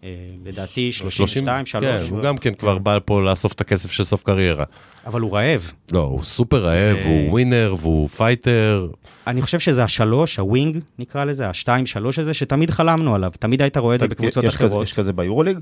[0.03, 0.09] אה,
[0.45, 4.23] לדעתי 32, 3, כן, הוא גם כן כבר בא פה לאסוף את הכסף של סוף
[4.23, 4.65] קריירה.
[5.05, 5.71] אבל הוא רעב.
[5.91, 8.87] לא, הוא סופר רעב, הוא ווינר והוא פייטר.
[9.27, 13.31] אני חושב שזה השלוש, הווינג נקרא לזה, השתיים, שלוש הזה, שתמיד חלמנו עליו.
[13.39, 14.83] תמיד היית רואה את זה בקבוצות אחרות.
[14.83, 15.59] יש כזה ביורוליג?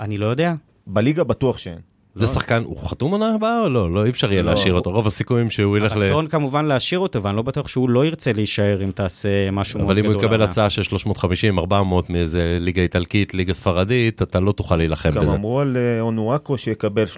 [0.00, 0.54] אני לא יודע.
[0.88, 1.78] בליגה בטוח שאין.
[2.14, 3.90] זה שחקן, הוא חתום עונה הבאה או לא?
[3.92, 4.90] לא, אי אפשר יהיה לא, להשאיר הוא- אותו.
[4.90, 6.02] רוב הסיכויים שהוא ילך ל...
[6.02, 9.90] הרצון כמובן להשאיר אותו, ואני לא בטוח שהוא לא ירצה להישאר אם תעשה משהו מאוד
[9.90, 10.12] אבל גדול.
[10.12, 10.42] אם הוא יקבל.
[10.42, 15.34] הצעה של 350, 400 מאיזה ליגה איטלקית, ליגה ספרדית, אתה לא תוכל להילחם גם בזה.
[15.34, 17.16] אמרו על אה, אונואקו שיקבל 350-400.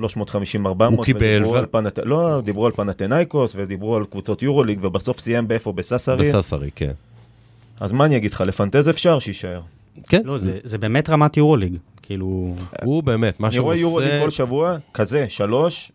[0.85, 1.99] הוא קיבל, ו- על פנת...
[2.05, 5.73] לא, דיברו על פנתנייקוס ודיברו על קבוצות יורוליג, ובסוף סיים באיפה?
[5.73, 6.29] בססרי.
[6.33, 6.93] בססרי, כן.
[7.81, 9.61] אז מה אני אגיד לך, לפנטז אפשר שיישאר.
[10.09, 11.77] כן, לא, זה, זה באמת רמת יורוליג.
[12.11, 14.23] כאילו, הוא באמת, מה אני שהוא רואה יורוליג עושה...
[14.23, 15.93] כל שבוע, כזה, שלוש,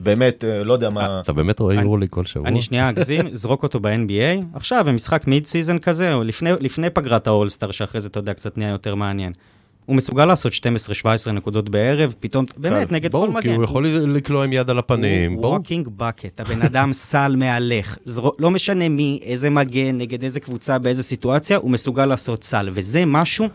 [0.00, 1.20] באמת, אה, לא יודע מה...
[1.24, 2.48] אתה באמת רואה אני- יורוליג כל שבוע?
[2.48, 7.26] אני שנייה אגזים, זרוק אותו ב-NBA, עכשיו, במשחק mid season כזה, או לפני, לפני פגרת
[7.26, 9.32] האולסטאר, שאחרי זה, אתה יודע, קצת נהיה יותר מעניין.
[9.86, 13.42] הוא מסוגל לעשות 12-17 נקודות בערב, פתאום, באמת, נגד כל ברור, מגן.
[13.42, 15.54] כי הוא יכול לקלוע עם יד על הפנים, הוא ברור.
[15.54, 17.98] walking bucket, הבן אדם סל מהלך.
[18.38, 22.68] לא משנה מי, איזה מגן, נגד איזה קבוצה, באיזה סיטואציה, הוא מסוגל לעשות סל.
[22.72, 23.46] וזה משהו,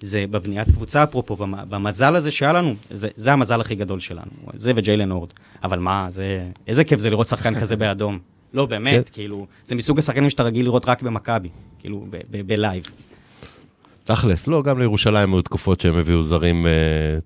[0.00, 4.30] זה בבניית קבוצה, אפרופו, במ- במזל הזה שהיה לנו, זה, זה המזל הכי גדול שלנו.
[4.54, 5.28] זה וג'יילן הורד.
[5.64, 6.44] אבל מה, זה...
[6.66, 8.18] איזה כיף זה לראות שחקן כזה באדום.
[8.54, 12.52] לא, באמת, כאילו, זה מסוג השחקנים שאתה רגיל לראות רק במכבי, כאילו, ב- ב- ב
[12.52, 12.82] live.
[14.04, 16.70] תכלס, לא, גם לירושלים היו תקופות שהם הביאו זרים אה,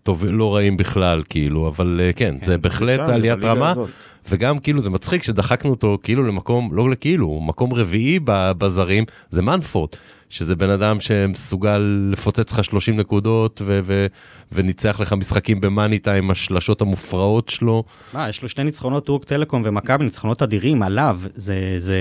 [0.02, 3.90] טוב, לא רעים בכלל, כאילו, אבל אה, כן, זה בהחלט עליית רמה, הזאת.
[4.28, 9.42] וגם כאילו זה מצחיק שדחקנו אותו כאילו למקום, לא לכאילו, מקום רביעי ב- בזרים, זה
[9.42, 9.88] מנפורד,
[10.32, 14.06] שזה בן אדם שמסוגל לפוצץ לך 30 נקודות ו- ו-
[14.52, 19.24] וניצח לך משחקים ב money time, השלשות המופרעות שלו, מה, יש לו שני ניצחונות טורק
[19.24, 21.74] טלקום ומכבי, ניצחונות אדירים עליו, זה...
[21.76, 21.98] זה...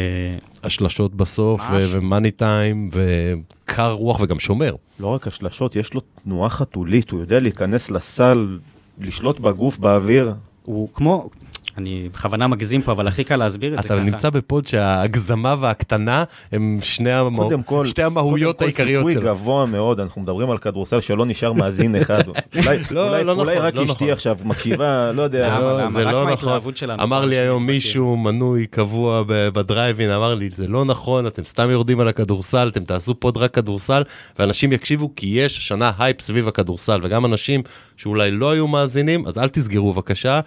[0.64, 1.80] השלשות בסוף, ו-.
[1.92, 4.76] ומאני טיים, וקר רוח וגם שומר.
[5.00, 8.60] לא רק השלשות, יש לו תנועה חתולית, הוא יודע להיכנס לסל,
[9.00, 10.34] לשלוט בגוף, באוויר.
[10.64, 11.30] הוא כמו,
[11.78, 14.04] אני בכוונה מגזים פה, אבל הכי קל להסביר את זה אתה ככה.
[14.04, 19.22] נמצא בפוד שההגזמה והקטנה הם שני קודם כל, שתי המהויות קודם כל העיקריות סיכוי שלו.
[19.22, 22.24] גבוה מאוד, אנחנו מדברים על כדורסל שלא נשאר מאזין אחד.
[22.58, 24.10] אולי, לא, אולי, לא אולי נכון, רק לא אשתי נכון.
[24.10, 25.50] עכשיו מקשיבה, לא יודע.
[25.50, 25.60] למה?
[25.60, 25.92] לא, למה?
[25.92, 26.60] זה לא נכון.
[26.90, 27.76] אמר כל לי היום מכיר.
[27.76, 32.84] מישהו מנוי קבוע בדרייבין, אמר לי, זה לא נכון, אתם סתם יורדים על הכדורסל, אתם
[32.84, 34.04] תעשו פוד רק כדורסל,
[34.40, 37.62] ואנשים יקשיבו כי יש השנה הייפ סביב הכדורסל, וגם אנשים
[37.98, 40.40] שאולי לא היו מאזינים, אז אל תסגרו בבקשה,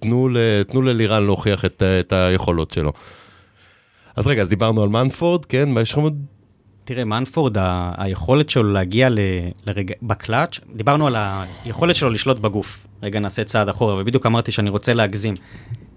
[0.00, 2.92] תנו, ל, תנו ללירן להוכיח את, את היכולות שלו.
[4.16, 5.68] אז רגע, אז דיברנו על מנפורד, כן?
[5.72, 6.18] מה יש לכם עוד?
[6.84, 9.18] תראה, מנפורד, ה- היכולת שלו להגיע ל-
[9.66, 11.16] לרגע, בקלאץ', דיברנו על
[11.64, 12.86] היכולת שלו לשלוט בגוף.
[13.02, 15.34] רגע, נעשה צעד אחורה, ובדיוק אמרתי שאני רוצה להגזים.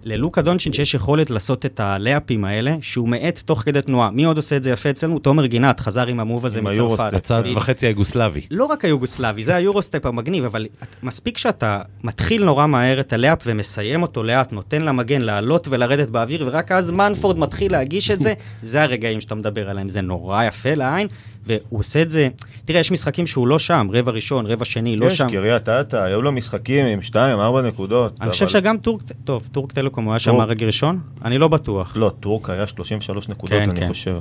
[0.04, 4.10] ללוקה דונצ'ינץ' יש יכולת לעשות את הלאפים האלה, שהוא מאט תוך כדי תנועה.
[4.10, 5.18] מי עוד עושה את זה יפה אצלנו?
[5.18, 6.78] תומר גינת, חזר עם המוב הזה עם מצרפת.
[6.78, 7.14] היורוסטפ.
[7.14, 7.56] הצד בדיוק.
[7.56, 8.40] וחצי היוגוסלבי.
[8.50, 10.66] לא רק היוגוסלבי, זה היורוסטפ המגניב, אבל
[11.02, 16.44] מספיק שאתה מתחיל נורא מהר את הלאפ ומסיים אותו לאט, נותן למגן לעלות ולרדת באוויר,
[16.46, 20.74] ורק אז מנפורד מתחיל להגיש את זה, זה הרגעים שאתה מדבר עליהם, זה נורא יפה
[20.74, 21.08] לעין,
[21.46, 22.28] והוא עושה את זה,
[22.64, 25.28] תראה, יש משחקים שהוא לא שם, רבע ראשון, רבע שני, לא יש, שם.
[25.30, 28.16] קריית אתא, היו לו משחקים עם 2, 4 נקודות.
[28.20, 30.40] אני חושב אבל- שגם טורק, טוב, טורק טלקום הוא היה שם.
[30.40, 31.00] הרגע ראשון?
[31.24, 31.96] אני לא בטוח.
[31.96, 33.88] לא, טורק היה 33 נקודות, כן, אני כן.
[33.88, 34.18] חושב.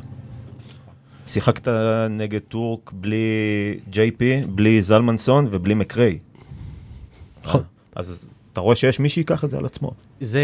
[1.28, 1.68] שיחקת
[2.10, 3.26] נגד טורק בלי
[3.90, 6.18] ג'יי פי, בלי זלמנסון ובלי מקריי.
[7.44, 7.62] נכון.
[7.96, 9.92] אז אתה רואה שיש מי שייקח את זה על עצמו.
[10.20, 10.42] זה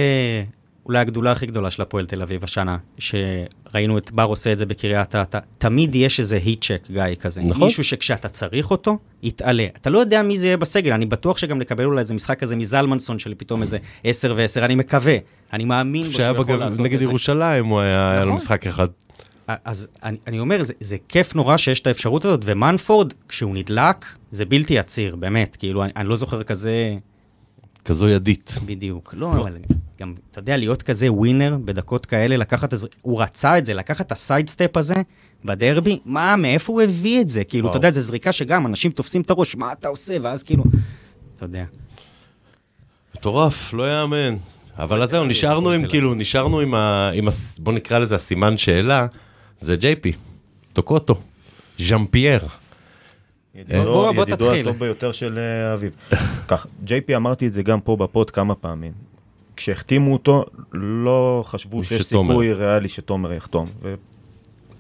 [0.88, 4.65] אולי הגדולה הכי גדולה של הפועל תל אביב השנה, שראינו את בר עושה את זה
[4.65, 5.39] בקריית אתא.
[5.58, 7.41] תמיד יש איזה heat check guy כזה.
[7.43, 7.63] נכון.
[7.63, 9.65] מישהו שכשאתה צריך אותו, יתעלה.
[9.82, 12.56] אתה לא יודע מי זה יהיה בסגל, אני בטוח שגם נקבל אולי איזה משחק כזה
[12.56, 15.17] מזלמנסון של פתאום איזה 10 ו-10, אני מקווה,
[15.54, 17.06] אני מאמין בו שהוא יכול בגב- לעשות נגד את זה.
[17.06, 18.36] ירושלים, הוא היה היה לו נכון.
[18.41, 18.88] משחק אחד.
[19.47, 24.06] אז אני, אני אומר, זה, זה כיף נורא שיש את האפשרות הזאת, ומנפורד, כשהוא נדלק,
[24.32, 26.95] זה בלתי עציר, באמת, כאילו, אני, אני לא זוכר כזה...
[27.88, 28.54] כזו ידית.
[28.65, 29.13] בדיוק.
[29.17, 29.58] לא, אבל
[30.00, 34.06] גם, אתה יודע, להיות כזה ווינר בדקות כאלה, לקחת, איזה- הוא רצה את זה, לקחת
[34.06, 34.95] את ה sidestep הזה
[35.45, 37.43] בדרבי, מה, מאיפה הוא הביא את זה?
[37.43, 37.71] כאילו, וואו.
[37.78, 40.17] אתה יודע, זו זריקה שגם אנשים תופסים את הראש, מה אתה עושה?
[40.21, 40.63] ואז כאילו,
[41.36, 41.63] אתה יודע.
[43.15, 44.36] מטורף, לא יאמן.
[44.80, 47.12] אבל אז זהו, נשארנו עם, כאילו, נשארנו עם ה...
[47.60, 49.08] בוא נקרא לזה הסימן שאלה,
[49.62, 50.13] זה ג'יי פי,
[50.73, 51.15] טוקוטו,
[51.80, 52.41] ז'אן פייר.
[53.58, 54.54] ידידו ידידו.
[54.54, 55.96] הטוב ביותר של אה, אביב.
[56.48, 58.91] כך, ג'יי פי אמרתי את זה גם פה בפוד כמה פעמים.
[59.56, 62.34] כשהחתימו אותו, לא חשבו שיש שתומר.
[62.34, 63.67] סיכוי ריאלי שתומר יחתום.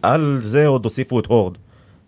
[0.03, 1.57] ועל זה עוד הוסיפו את הורד.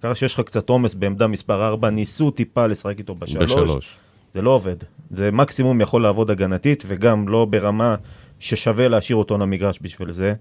[0.02, 3.52] ככה שיש לך קצת עומס בעמדה מספר 4, ניסו טיפה לשחק איתו בשלוש.
[3.52, 3.98] בשלוש.
[4.34, 4.76] זה לא עובד.
[5.12, 7.96] זה מקסימום יכול לעבוד הגנתית, וגם לא ברמה
[8.40, 10.34] ששווה להשאיר אותו למגרש בשביל זה.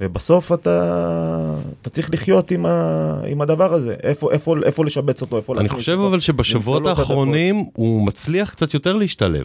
[0.00, 5.36] ובסוף אתה, אתה צריך לחיות עם, ה, עם הדבר הזה, איפה, איפה, איפה לשבץ אותו,
[5.36, 6.08] איפה אני חושב אותו.
[6.08, 9.44] אבל שבשבועות האחרונים הוא מצליח קצת יותר להשתלב.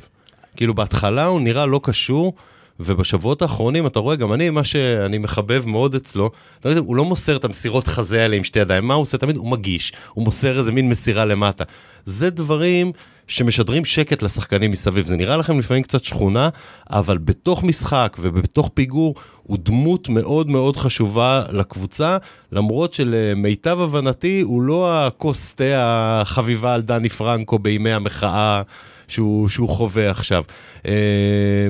[0.55, 2.33] כאילו בהתחלה הוא נראה לא קשור,
[2.79, 6.31] ובשבועות האחרונים אתה רואה, גם אני, מה שאני מחבב מאוד אצלו,
[6.77, 9.37] הוא לא מוסר את המסירות חזה האלה עם שתי ידיים, מה הוא עושה תמיד?
[9.37, 11.63] הוא מגיש, הוא מוסר איזה מין מסירה למטה.
[12.05, 12.91] זה דברים
[13.27, 15.05] שמשדרים שקט לשחקנים מסביב.
[15.05, 16.49] זה נראה לכם לפעמים קצת שכונה,
[16.89, 22.17] אבל בתוך משחק ובתוך פיגור, הוא דמות מאוד מאוד חשובה לקבוצה,
[22.51, 28.61] למרות שלמיטב הבנתי, הוא לא הכוס תה החביבה על דני פרנקו בימי המחאה
[29.07, 30.43] שהוא, שהוא חווה עכשיו.
[30.88, 31.67] אה,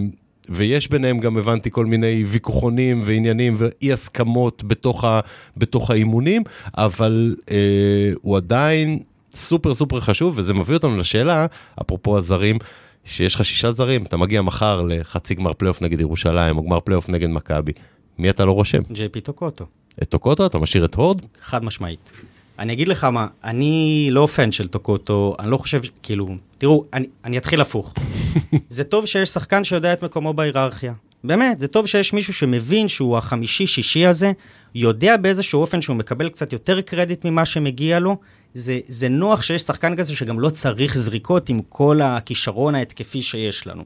[0.49, 5.19] ויש ביניהם גם הבנתי כל מיני ויכוחונים ועניינים ואי הסכמות בתוך, ה,
[5.57, 6.43] בתוך האימונים,
[6.77, 8.99] אבל אה, הוא עדיין
[9.35, 11.45] סופר סופר חשוב, וזה מביא אותנו לשאלה,
[11.81, 12.57] אפרופו הזרים,
[13.05, 17.09] שיש לך שישה זרים, אתה מגיע מחר לחצי גמר פלייאוף נגד ירושלים, או גמר פלייאוף
[17.09, 17.71] נגד מכבי,
[18.17, 18.81] מי אתה לא רושם?
[18.91, 19.65] ג'יי פי טוקוטו,
[20.03, 20.45] את טוקוטו?
[20.45, 21.21] אתה משאיר את הורד?
[21.41, 22.11] חד משמעית.
[22.59, 27.07] אני אגיד לך מה, אני לא פן של טוקוטו, אני לא חושב, כאילו, תראו, אני,
[27.25, 27.93] אני אתחיל הפוך.
[28.69, 30.93] זה טוב שיש שחקן שיודע את מקומו בהיררכיה.
[31.23, 34.31] באמת, זה טוב שיש מישהו שמבין שהוא החמישי-שישי הזה,
[34.75, 38.17] יודע באיזשהו אופן שהוא מקבל קצת יותר קרדיט ממה שמגיע לו.
[38.55, 43.67] זה, זה נוח שיש שחקן כזה שגם לא צריך זריקות עם כל הכישרון ההתקפי שיש
[43.67, 43.83] לנו.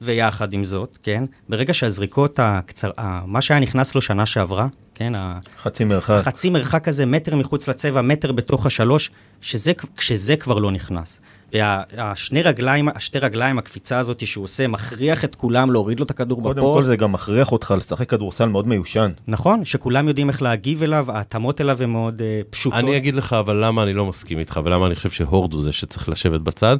[0.00, 2.90] ויחד עם זאת, כן, ברגע שהזריקות הקצר...
[3.26, 5.12] מה שהיה נכנס לו שנה שעברה, כן,
[5.58, 6.22] חצי מרחק.
[6.24, 9.10] חצי מרחק כזה, מטר מחוץ לצבע, מטר בתוך השלוש,
[9.40, 11.20] שזה, כשזה כבר לא נכנס.
[11.52, 16.42] והשני רגליים, השתי רגליים, הקפיצה הזאת שהוא עושה, מכריח את כולם להוריד לו את הכדור
[16.42, 16.88] קודם כל בפוסט.
[16.88, 19.12] זה גם מכריח אותך לשחק כדורסל מאוד מיושן.
[19.28, 22.78] נכון, שכולם יודעים איך להגיב אליו, ההתאמות אליו הן מאוד uh, פשוטות.
[22.78, 25.72] אני אגיד לך אבל למה אני לא מסכים איתך, ולמה אני חושב שהורד הוא זה
[25.72, 26.76] שצריך לשבת בצד,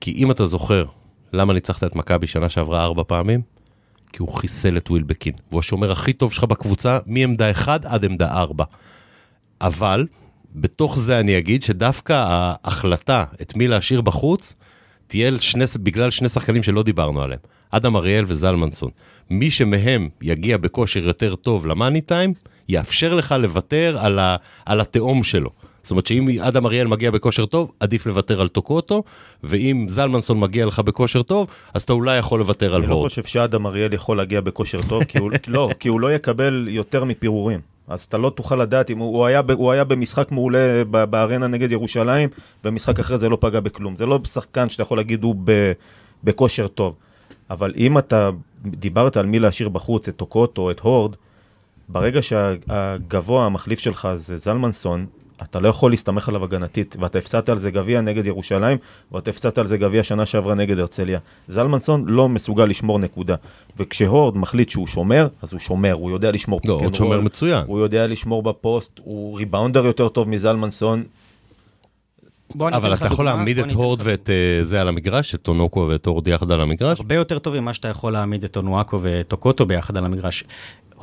[0.00, 0.84] כי אם אתה זוכר
[1.32, 3.40] למה ניצחת את מכבי שנה שעברה ארבע פעמים,
[4.12, 8.32] כי הוא חיסל את ווילבקין, והוא השומר הכי טוב שלך בקבוצה, מעמדה 1 עד עמדה
[8.32, 8.64] 4.
[9.60, 10.06] אבל,
[10.60, 14.54] בתוך זה אני אגיד שדווקא ההחלטה את מי להשאיר בחוץ,
[15.06, 17.40] תהיה שני, בגלל שני שחקנים שלא דיברנו עליהם,
[17.70, 18.90] אדם אריאל וזלמנסון.
[19.30, 22.34] מי שמהם יגיע בכושר יותר טוב למאני טיים,
[22.68, 25.50] יאפשר לך לוותר על, ה, על התהום שלו.
[25.82, 29.02] זאת אומרת שאם אדם אריאל מגיע בכושר טוב, עדיף לוותר על טוקוטו,
[29.44, 33.08] ואם זלמנסון מגיע לך בכושר טוב, אז אתה אולי יכול לוותר על אני לא הורד.
[33.08, 37.04] חושב שאדם אריאל יכול להגיע בכושר טוב, כי הוא, לא, כי הוא לא יקבל יותר
[37.04, 37.60] מפירורים.
[37.88, 41.72] אז אתה לא תוכל לדעת אם הוא, הוא, היה, הוא היה במשחק מעולה בארנה נגד
[41.72, 42.28] ירושלים,
[42.64, 43.96] ומשחק אחרי זה לא פגע בכלום.
[43.96, 45.72] זה לא שחקן שאתה יכול להגיד הוא ב,
[46.24, 46.94] בכושר טוב.
[47.50, 48.30] אבל אם אתה
[48.64, 51.16] דיברת על מי להשאיר בחוץ, את טוקוטו את הורד,
[51.88, 55.06] ברגע שהגבוה, המחליף שלך זה זלמנסון,
[55.42, 58.78] אתה לא יכול להסתמך עליו הגנתית, ואתה הפסדת על זה גביע נגד ירושלים,
[59.12, 61.18] ואתה הפסדת על זה גביע שנה שעברה נגד הרצליה.
[61.48, 63.34] זלמנסון לא מסוגל לשמור נקודה,
[63.76, 67.64] וכשהורד מחליט שהוא שומר, אז הוא שומר, הוא יודע לשמור לא, עוד and שומר מצוין.
[67.66, 71.04] הוא יודע לשמור בפוסט, הוא ריבאונדר יותר טוב מזלמנסון,
[72.60, 76.26] אבל אתה יכול להעמיד את הורד ואת אה, זה על המגרש, את טונוקו ואת הורד
[76.28, 77.00] יחד על המגרש?
[77.00, 80.44] הרבה יותר טוב ממה שאתה יכול להעמיד את אונואקו וטוקוטו ביחד על המגרש.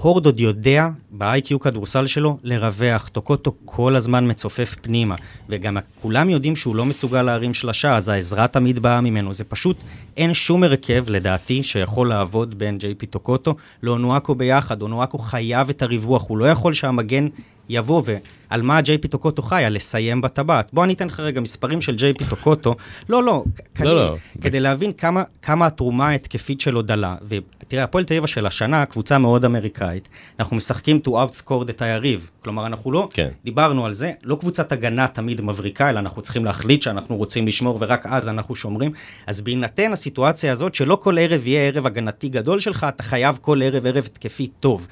[0.01, 3.07] הורד עוד יודע, ב-IQ כדורסל שלו, לרווח.
[3.07, 5.15] טוקוטו כל הזמן מצופף פנימה.
[5.49, 9.33] וגם כולם יודעים שהוא לא מסוגל להרים שלשה, אז העזרה תמיד באה ממנו.
[9.33, 9.77] זה פשוט,
[10.17, 14.81] אין שום הרכב, לדעתי, שיכול לעבוד בין ג'יי פי טוקוטו לאונואקו ביחד.
[14.81, 17.27] אונואקו חייב את הריווח, הוא לא יכול שהמגן
[17.69, 19.63] יבוא, ועל מה ג'יי פי טוקוטו חי?
[19.63, 20.69] על לסיים בטבעת.
[20.73, 22.75] בוא אני אתן לך רגע מספרים של ג'יי פי טוקוטו.
[23.09, 24.15] לא, לא, קליל, לא.
[24.41, 27.15] כדי להבין כמה, כמה התרומה ההתקפית שלו דלה.
[27.21, 32.29] ותראה, הפועל תל אביב של השנה, קבוצה מאוד אמריקאית, אנחנו משחקים to outscored את היריב.
[32.43, 33.29] כלומר, אנחנו לא, כן.
[33.45, 37.77] דיברנו על זה, לא קבוצת הגנה תמיד מבריקה, אלא אנחנו צריכים להחליט שאנחנו רוצים לשמור
[37.81, 38.91] ורק אז אנחנו שומרים.
[39.27, 43.61] אז בהינתן הסיטואציה הזאת, שלא כל ערב יהיה ערב הגנתי גדול שלך, אתה חייב כל
[43.63, 44.87] ערב ערב התקפי טוב.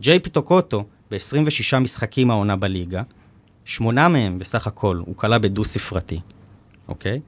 [0.00, 3.02] ג'יי פיטוקוטו, ב-26 משחקים העונה בליגה,
[3.64, 6.20] שמונה מהם בסך הכל הוא כלה בדו-ספרתי,
[6.88, 7.20] אוקיי?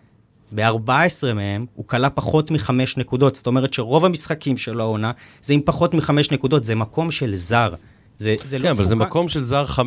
[0.55, 0.89] ב-14
[1.35, 5.13] מהם הוא כלה פחות מחמש נקודות, זאת אומרת שרוב המשחקים של העונה
[5.43, 7.71] זה עם פחות מחמש נקודות, זה מקום של זר.
[8.19, 9.07] זה, זה לא כן, אבל זה תפוקה.
[9.09, 9.79] מקום של זר 5-6,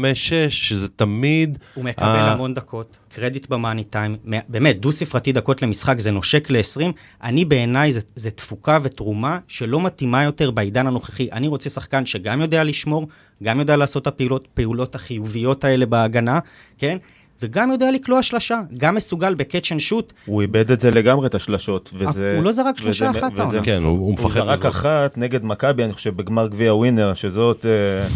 [0.50, 1.58] שזה תמיד...
[1.74, 4.16] הוא מקבל ה- המון דקות, קרדיט ב-money time,
[4.50, 6.82] באמת, דו-ספרתי דקות למשחק זה נושק ל-20,
[7.24, 11.28] אני בעיניי זה, זה תפוקה ותרומה שלא מתאימה יותר בעידן הנוכחי.
[11.32, 13.08] אני רוצה שחקן שגם יודע לשמור,
[13.44, 16.40] גם יודע לעשות את הפעולות פעולות החיוביות האלה בהגנה,
[16.78, 16.98] כן?
[17.42, 20.14] וגם יודע לקלוע שלשה, גם מסוגל ב-catch and shoot.
[20.26, 22.34] הוא איבד את זה לגמרי, את השלשות, וזה...
[22.36, 23.64] הוא לא זרק שלושה וזה- אחת וזה- העונה.
[23.64, 24.66] כן, הוא הוא הוא מפחד זרק לזרוק.
[24.66, 27.66] אחת נגד מכבי, אני חושב, בגמר גביע ווינר, שזאת...
[27.66, 28.08] אה,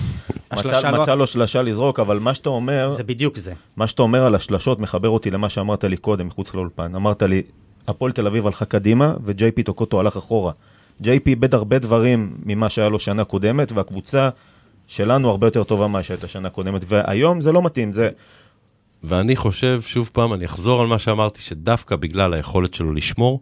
[0.53, 3.53] מצא- לא- מצא לו שלשה לזרוק, אבל מה שאתה אומר, זה בדיוק זה.
[3.77, 6.95] מה שאתה אומר על השלשות מחבר אותי למה שאמרת לי קודם, מחוץ לאולפן.
[6.95, 7.41] אמרת לי,
[7.87, 10.51] הפועל תל אביב הלכה קדימה, וג'יי פי טוקוטו הלך אחורה.
[11.01, 14.29] ג'יי פי איבד הרבה דברים ממה שהיה לו שנה קודמת, והקבוצה
[14.87, 18.09] שלנו הרבה יותר טובה ממה שהייתה שנה קודמת, והיום זה לא מתאים, זה...
[19.03, 23.41] ואני חושב, שוב פעם, אני אחזור על מה שאמרתי, שדווקא בגלל היכולת שלו לשמור,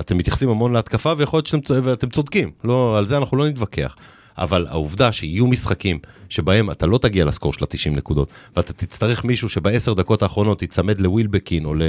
[0.00, 3.96] אתם מתייחסים המון להתקפה, ויכול להיות שאתם צודקים, לא, על זה אנחנו לא נתווכח.
[4.38, 5.98] אבל העובדה שיהיו משחקים
[6.28, 11.00] שבהם אתה לא תגיע לסקור של ה-90 נקודות, ואתה תצטרך מישהו שבעשר דקות האחרונות יצמד
[11.00, 11.82] לווילבקין, או, ל,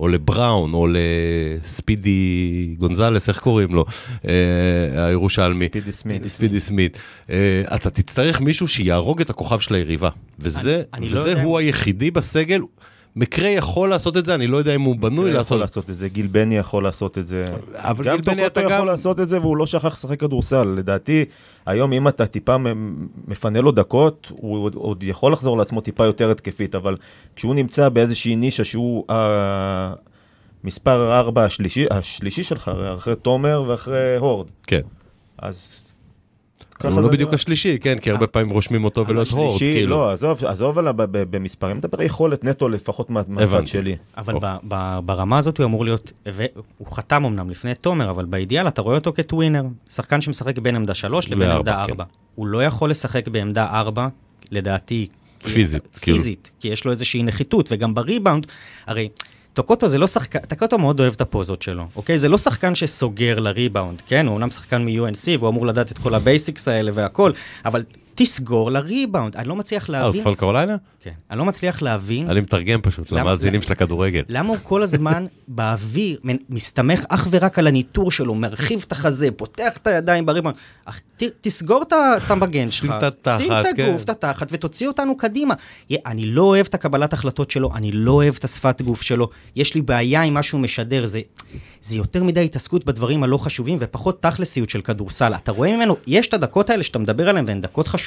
[0.00, 2.28] או לבראון, או לספידי
[2.78, 3.84] גונזלס, איך קוראים לו,
[4.28, 4.32] אה,
[5.06, 5.64] הירושלמי?
[5.66, 6.26] ספידי סמית.
[6.26, 6.98] ספידי סמית.
[7.30, 10.08] אה, אתה תצטרך מישהו שיהרוג את הכוכב של היריבה.
[10.38, 12.60] וזה, אני- אני לא וזה יודע הוא היחידי בסגל.
[13.16, 15.96] מקרה יכול לעשות את זה, אני לא יודע אם הוא בנוי לעשות יכול לעשות את
[15.98, 17.46] זה, גיל בני יכול לעשות את זה.
[17.74, 20.62] אבל גם גיל בני אתה יכול גם- לעשות את זה, והוא לא שכח לשחק כדורסל.
[20.64, 21.24] לדעתי,
[21.66, 22.56] היום אם אתה טיפה
[23.28, 26.96] מפנה לו דקות, הוא עוד- עוד יכול לחזור לעצמו טיפה יותר התקפית, אבל
[27.36, 29.04] כשהוא נמצא באיזושהי נישה שהוא
[30.64, 34.80] המספר 4 השלישי, השלישי שלך, אחרי תומר ואחרי הורד, כן.
[35.38, 35.90] אז...
[36.82, 39.90] הוא לא בדיוק השלישי, כן, כי הרבה פעמים רושמים אותו ולא את הורד, השלישי, כאילו.
[39.96, 43.66] לא, עזוב, עזוב על ה- ב- ב- במספרים, מדבר יכולת נטו לפחות מה- מהצד.
[43.66, 43.96] שלי.
[44.16, 44.48] אבל אוקיי.
[44.62, 46.56] ב- ב- ברמה הזאת הוא אמור להיות, והוא
[46.90, 49.62] חתם אמנם לפני תומר, אבל באידיאל אתה רואה אותו כ-tweener.
[49.90, 51.92] שחקן שמשחק בין עמדה 3 לבין עמדה כן.
[51.92, 52.04] 4.
[52.34, 54.08] הוא לא יכול לשחק בעמדה 4,
[54.50, 55.08] לדעתי.
[55.40, 56.16] כי- פיזית, כאילו.
[56.16, 58.46] פיזית, כי יש לו איזושהי נחיתות, וגם בריבאונד,
[58.86, 59.08] הרי...
[59.54, 62.18] טוקוטו זה לא שחקן, טוקוטו מאוד אוהב את הפוזות שלו, אוקיי?
[62.18, 64.26] זה לא שחקן שסוגר לריבאונד, כן?
[64.26, 67.32] הוא אומנם שחקן מ-UNC והוא אמור לדעת את כל ה-basics האלה והכל,
[67.64, 69.36] אבל תסגור לריבאונד.
[69.36, 70.20] אני לא מצליח אה, להבין...
[70.20, 70.76] צפון קרוליינה?
[71.00, 71.10] כן.
[71.30, 74.22] אני לא מצליח להבין אני מתרגם פשוט למאזינים של הכדורגל.
[74.28, 79.76] למה הוא כל הזמן באוויר, מסתמך אך ורק על הניטור שלו, מרחיב את החזה, פותח
[79.76, 80.26] את הידיים
[81.16, 81.92] ת, תסגור את
[82.30, 83.84] המגן שלך, שים את התחת, שים את כן.
[83.84, 85.54] הגוף, את התחת, ותוציא אותנו קדימה.
[86.06, 89.74] אני לא אוהב את הקבלת החלטות שלו, אני לא אוהב את השפת גוף שלו, יש
[89.74, 91.20] לי בעיה עם מה שהוא משדר, זה,
[91.80, 95.34] זה יותר מדי התעסקות בדברים הלא חשובים ופחות תכלסיות של כדורסל.
[95.34, 98.03] אתה רואה ממנו, יש את הדקות האלה שאתה מדבר עליהן והן דקות חשובות,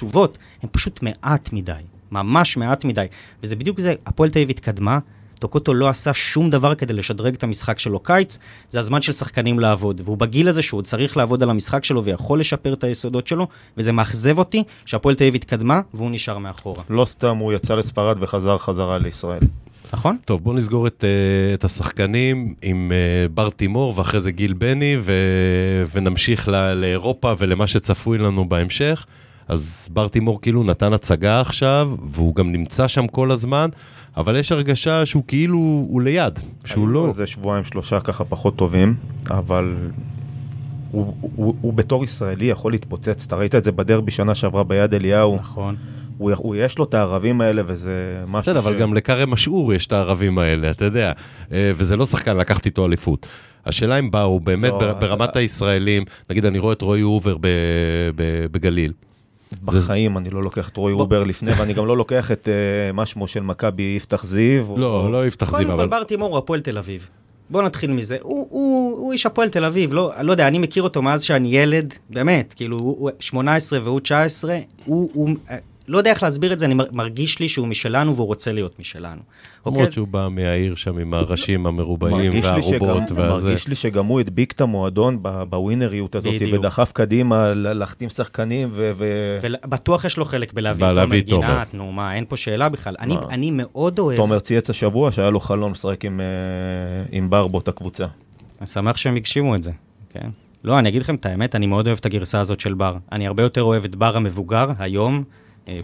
[0.63, 1.73] הן פשוט מעט מדי,
[2.11, 3.05] ממש מעט מדי.
[3.43, 4.99] וזה בדיוק זה, הפועל תל אביב התקדמה,
[5.39, 9.59] טוקוטו לא עשה שום דבר כדי לשדרג את המשחק שלו קיץ, זה הזמן של שחקנים
[9.59, 13.27] לעבוד, והוא בגיל הזה שהוא עוד צריך לעבוד על המשחק שלו ויכול לשפר את היסודות
[13.27, 16.83] שלו, וזה מאכזב אותי שהפועל תל אביב התקדמה והוא נשאר מאחורה.
[16.89, 19.41] לא סתם הוא יצא לספרד וחזר חזרה לישראל.
[19.93, 20.17] נכון?
[20.25, 24.97] טוב, בואו נסגור את, אה, את השחקנים עם אה, בר תימור ואחרי זה גיל בני
[24.99, 25.13] ו,
[25.93, 29.05] ונמשיך ל, לאירופה ולמה שצפוי לנו בהמשך.
[29.47, 33.69] אז בר תימור כאילו נתן הצגה עכשיו, והוא גם נמצא שם כל הזמן,
[34.17, 35.57] אבל יש הרגשה שהוא כאילו,
[35.89, 37.07] הוא ליד, שהוא לא...
[37.07, 38.95] איזה שבועיים שלושה ככה פחות טובים,
[39.29, 39.75] אבל
[40.91, 43.23] הוא, הוא, הוא בתור ישראלי יכול להתפוצץ.
[43.27, 45.35] אתה ראית את זה בדרבי שנה שעברה ביד אליהו.
[45.35, 45.75] נכון.
[46.17, 47.91] הוא, הוא יש לו את הערבים האלה וזה
[48.27, 51.11] משהו בסדר, אבל גם לכרם משעור יש את הערבים האלה, אתה יודע,
[51.51, 53.27] אה, וזה לא שחקן לקחת איתו אליפות.
[53.65, 57.37] השאלה אם בא, הוא באמת לא, אתה- ברמת הישראלים, נגיד אני רואה את רועי הובר
[57.41, 57.47] ב-
[58.15, 58.93] ב- בגליל.
[59.65, 63.05] בחיים אני לא לוקח את רועי הובר לפני, ואני גם לא לוקח את אה, מה
[63.05, 64.69] שמו של מכבי יפתח זיו.
[64.69, 65.87] או- לא, לא יפתח זיו, קודם כל, אבל...
[65.87, 67.09] בר תימור הוא הפועל תל אביב.
[67.49, 68.17] בוא נתחיל מזה.
[68.21, 71.57] הוא, הוא, הוא איש הפועל תל אביב, לא, לא יודע, אני מכיר אותו מאז שאני
[71.57, 75.29] ילד, באמת, כאילו, הוא, הוא 18 והוא 19, הוא, הוא,
[75.87, 78.79] לא יודע איך להסביר את זה, אני מר- מרגיש לי שהוא משלנו והוא רוצה להיות
[78.79, 79.21] משלנו.
[79.65, 79.79] אוקיי?
[79.79, 83.47] למרות שהוא בא מהעיר שם עם הראשים המרובעים מרגיש לי, והרובות שגם, והזה.
[83.47, 86.59] מרגיש לי שגם הוא הדביק את המועדון בווינריות הזאת, בדיוק.
[86.59, 88.91] ודחף קדימה להחתים שחקנים, ו...
[88.95, 89.05] ו...
[89.63, 91.47] ובטוח יש לו חלק בלהביא את תומר את תומר.
[91.47, 92.95] גינת, נו מה, אין פה שאלה בכלל.
[93.29, 96.25] אני, מאוד אוהב, תומר צייץ השבוע שהיה לו חלום לשחק עם, אה,
[97.11, 98.05] עם בר באותה קבוצה.
[98.59, 99.71] אני שמח שהם הגשימו את זה,
[100.09, 100.29] כן?
[100.63, 102.97] לא, אני אגיד לכם את האמת, אני מאוד אוהב את הגרסה הזאת של בר.
[103.11, 105.23] אני הרבה יותר אוהב את בר המבוגר, היום,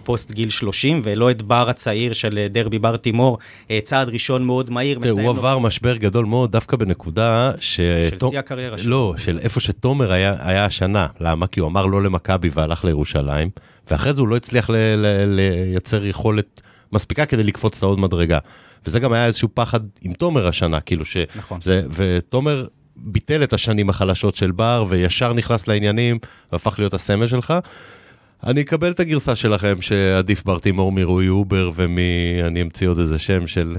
[0.03, 3.37] פוסט גיל 30, ולא את בר הצעיר של אה, דרבי בר תימור,
[3.71, 7.75] אה, צעד ראשון מאוד מהיר, תראה, הוא עבר משבר גדול מאוד דווקא בנקודה ש...
[8.09, 8.89] של שיא הקריירה שלו.
[8.89, 11.07] לא, של איפה שתומר היה, היה השנה.
[11.19, 11.47] למה?
[11.47, 13.49] כי הוא אמר לא למכבי והלך לירושלים,
[13.91, 14.75] ואחרי זה הוא לא הצליח ל...
[14.75, 15.35] ל...
[15.35, 18.39] לייצר יכולת מספיקה כדי לקפוץ את העוד מדרגה.
[18.85, 21.17] וזה גם היה איזשהו פחד עם תומר השנה, כאילו ש...
[21.35, 21.61] נכון.
[21.61, 21.83] זה...
[21.89, 22.65] ותומר
[22.95, 26.19] ביטל את השנים החלשות של בר, וישר נכנס לעניינים,
[26.51, 27.53] והפך להיות הסמל שלך.
[28.47, 31.97] אני אקבל את הגרסה שלכם שעדיף בר תימור מרועי הובר ומ...
[32.43, 33.75] אני אמציא עוד איזה שם של...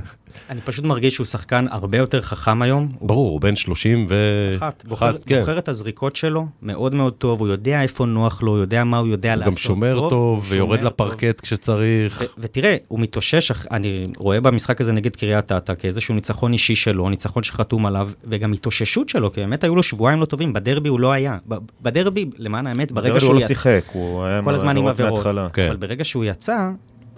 [0.50, 2.92] אני פשוט מרגיש שהוא שחקן הרבה יותר חכם היום.
[2.98, 4.14] הוא ברור, הוא בן 30 ו...
[4.56, 5.40] אחת, בוחר, כן.
[5.40, 8.98] בוחר את הזריקות שלו מאוד מאוד טוב, הוא יודע איפה נוח לו, הוא יודע מה
[8.98, 11.06] הוא יודע הוא לעשות גם שומר טוב, הוא ויורד שומר טוב.
[11.06, 12.20] לפרקט כשצריך.
[12.20, 17.10] ו- ותראה, הוא מתאושש, אני רואה במשחק הזה נגד קריית אתא כאיזשהו ניצחון אישי שלו,
[17.10, 21.00] ניצחון שחתום עליו, וגם התאוששות שלו, כי באמת היו לו שבועיים לא טובים, בדרבי הוא
[21.00, 21.38] לא היה.
[21.48, 25.12] ב- בדרבי, למען האמת, ברגע שהוא הוא לא שיחק, הוא היה כל הזמן עם עבירות.
[25.12, 25.48] מההתחלה.
[25.68, 26.70] אבל ברגע שהוא יצא,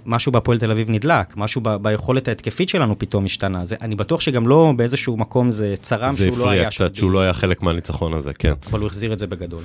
[0.07, 3.65] משהו בהפועל תל אביב נדלק, משהו ב- ביכולת ההתקפית שלנו פתאום השתנה.
[3.65, 6.85] זה, אני בטוח שגם לא באיזשהו מקום זה צרם זה שהוא לא הפריע היה שם.
[6.85, 8.53] קצת שהוא לא היה חלק מהניצחון הזה, כן.
[8.71, 9.63] אבל הוא החזיר את זה בגדול.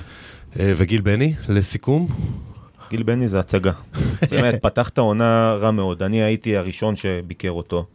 [0.60, 2.08] אה, וגיל בני, לסיכום?
[2.90, 3.72] גיל בני זה הצגה.
[4.30, 6.02] באמת, פתח את העונה רע מאוד.
[6.02, 7.86] אני הייתי הראשון שביקר אותו.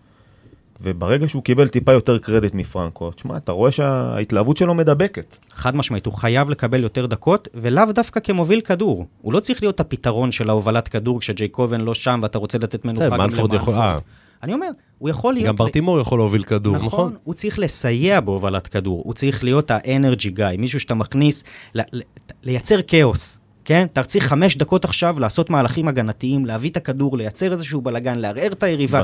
[0.82, 5.38] וברגע שהוא קיבל טיפה יותר קרדיט מפרנקו, תשמע, אתה רואה שההתלהבות שלו מדבקת.
[5.51, 9.05] חד משמעית, הוא חייב לקבל יותר דקות, ולאו דווקא כמוביל כדור.
[9.21, 13.09] הוא לא צריך להיות הפתרון של ההובלת כדור כשג'ייקובן לא שם ואתה רוצה לתת מנוחה
[13.09, 13.73] כן, גם מנפורד יכול...
[13.73, 13.99] אה,
[14.43, 14.67] אני אומר,
[14.97, 15.47] הוא יכול להיות...
[15.47, 17.15] גם ברטימור יכול להוביל כדור, נכון, נכון?
[17.23, 21.43] הוא צריך לסייע בהובלת כדור, הוא צריך להיות האנרגי גיא, מישהו שאתה מכניס,
[21.75, 22.01] ל- ל-
[22.43, 23.88] לייצר כאוס, כן?
[23.93, 28.47] אתה צריך חמש דקות עכשיו לעשות מהלכים הגנתיים, להביא את הכדור, לייצר איזשהו בלאגן, לערער
[28.47, 29.01] את היריבה.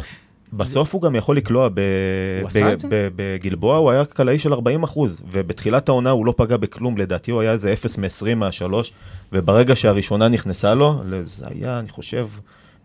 [0.53, 1.79] בס- בסוף הוא גם יכול לקלוע, ב-
[2.41, 2.87] הוא ב- זה?
[2.89, 7.31] ב- בגלבוע הוא היה קלעי של 40 אחוז, ובתחילת העונה הוא לא פגע בכלום, לדעתי
[7.31, 8.93] הוא היה איזה 0 מ-20 מהשלוש,
[9.31, 12.27] וברגע שהראשונה נכנסה לו, זה היה, אני חושב,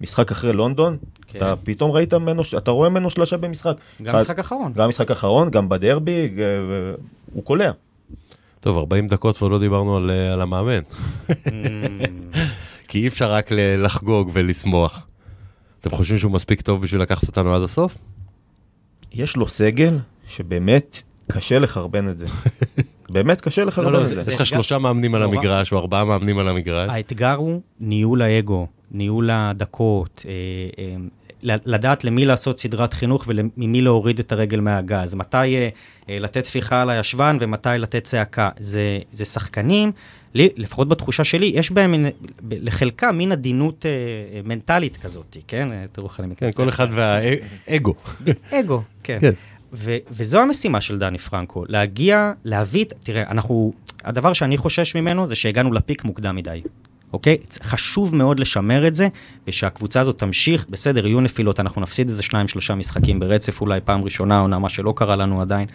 [0.00, 0.96] משחק אחרי לונדון,
[1.26, 1.38] כן.
[1.38, 3.74] אתה פתאום ראית ממנו, אתה רואה ממנו שלושה במשחק.
[4.02, 4.72] גם אחד- משחק אחרון.
[4.72, 6.30] גם משחק אחרון, גם בדרבי,
[7.32, 7.70] הוא קולע.
[8.60, 10.80] טוב, 40 דקות ועוד לא דיברנו על, אה, על המאמן.
[12.88, 15.06] כי אי אפשר רק לחגוג ולשמוח.
[15.80, 17.98] אתם חושבים שהוא מספיק טוב בשביל לקחת אותנו עד הסוף?
[19.12, 19.98] יש לו סגל
[20.28, 21.02] שבאמת
[21.32, 22.26] קשה לחרבן את זה.
[23.10, 24.30] באמת קשה לחרבן לא, את זה- זה.
[24.32, 25.22] יש לך שלושה מאמנים על.
[25.22, 26.90] המגרש, או ארבעה מאמנים על המגרש.
[26.90, 30.32] האתגר הוא ניהול האגו, ניהול הדקות, אה,
[30.78, 30.96] אה,
[31.42, 35.68] לדעת למי לעשות סדרת חינוך וממי להוריד את הרגל מהגז, מתי אה,
[36.08, 38.48] אה, לתת טפיחה על הישבן ומתי לתת צעקה.
[38.58, 39.92] זה, זה שחקנים,
[40.34, 42.06] לי, לפחות בתחושה שלי, יש בהם מין-
[42.50, 45.72] לחלקם מין עדינות אה, אה, מנטלית כזאת, כן?
[45.72, 46.56] אה, תראו איך אני כן, מתנשא.
[46.56, 47.94] כל אחד והאגו.
[48.50, 49.18] אגו, כן.
[49.20, 49.32] כן.
[49.72, 53.72] ו- וזו המשימה של דני פרנקו, להגיע, להביא, תראה, אנחנו,
[54.04, 56.62] הדבר שאני חושש ממנו זה שהגענו לפיק מוקדם מדי,
[57.12, 57.36] אוקיי?
[57.62, 59.08] חשוב מאוד לשמר את זה,
[59.46, 64.04] ושהקבוצה הזאת תמשיך, בסדר, יהיו נפילות, אנחנו נפסיד איזה שניים, שלושה משחקים ברצף, אולי פעם
[64.04, 65.66] ראשונה, עונה, מה שלא קרה לנו עדיין,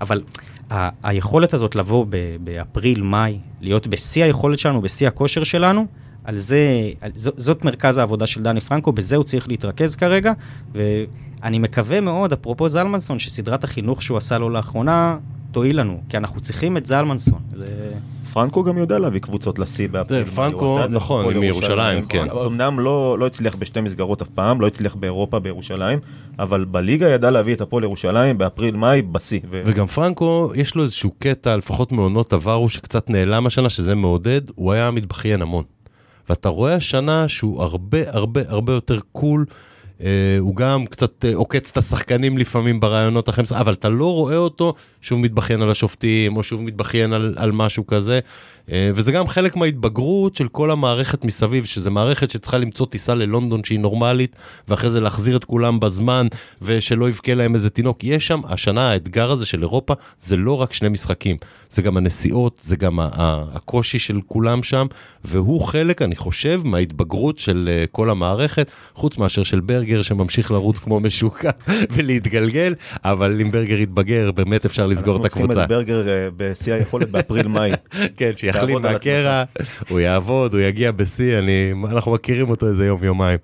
[0.00, 0.22] אבל
[0.70, 5.86] ה- היכולת הזאת לבוא ב- באפריל, מאי, להיות בשיא היכולת שלנו, בשיא הכושר שלנו,
[6.24, 10.32] על זה, על, ז, זאת מרכז העבודה של דני פרנקו, בזה הוא צריך להתרכז כרגע,
[10.72, 15.18] ואני מקווה מאוד, אפרופו זלמנסון, שסדרת החינוך שהוא עשה לו לאחרונה,
[15.52, 17.38] תועיל לנו, כי אנחנו צריכים את זלמנסון.
[17.54, 17.92] זה...
[18.32, 20.24] פרנקו גם יודע להביא קבוצות לשיא באפריל.
[20.24, 22.30] פרנקו, נכון, מירושלים, כן.
[22.46, 25.98] אמנם לא, לא הצליח בשתי מסגרות אף פעם, לא הצליח באירופה, בירושלים,
[26.38, 29.40] אבל בליגה ידע להביא את הפועל ירושלים באפריל-מאי בשיא.
[29.50, 34.40] ו- וגם פרנקו, יש לו איזשהו קטע, לפחות מעונות עברו, שקצת נעלם השנה, שזה מעודד,
[34.54, 35.64] הוא היה מתבכיין המון.
[36.28, 39.44] ואתה רואה השנה שהוא הרבה הרבה הרבה יותר קול.
[39.48, 39.69] Uh,
[40.40, 44.74] הוא גם קצת uh, עוקץ את השחקנים לפעמים ברעיונות אחרי אבל אתה לא רואה אותו
[45.00, 48.20] שוב מתבכיין על השופטים, או שוב מתבכיין על, על משהו כזה.
[48.70, 53.64] Uh, וזה גם חלק מההתבגרות של כל המערכת מסביב, שזה מערכת שצריכה למצוא טיסה ללונדון
[53.64, 54.36] שהיא נורמלית,
[54.68, 56.26] ואחרי זה להחזיר את כולם בזמן,
[56.62, 58.04] ושלא יבכה להם איזה תינוק.
[58.04, 61.36] יש שם, השנה האתגר הזה של אירופה, זה לא רק שני משחקים,
[61.70, 62.98] זה גם הנסיעות, זה גם
[63.52, 64.86] הקושי של כולם שם,
[65.24, 70.78] והוא חלק, אני חושב, מההתבגרות של uh, כל המערכת, חוץ מאשר של ברגר שממשיך לרוץ
[70.78, 71.50] כמו משוקע
[71.94, 75.64] ולהתגלגל, אבל אם ברגר יתבגר, באמת אפשר לסגור את אנחנו צריכים הקבוצה.
[75.64, 77.70] את ברגר אה, בשיא היכולת באפריל-מאי.
[78.16, 79.44] כן, שיחלים על מהקרע,
[79.88, 83.38] הוא יעבוד, הוא יגיע בשיא, אני, אנחנו מכירים אותו איזה יום, יומיים.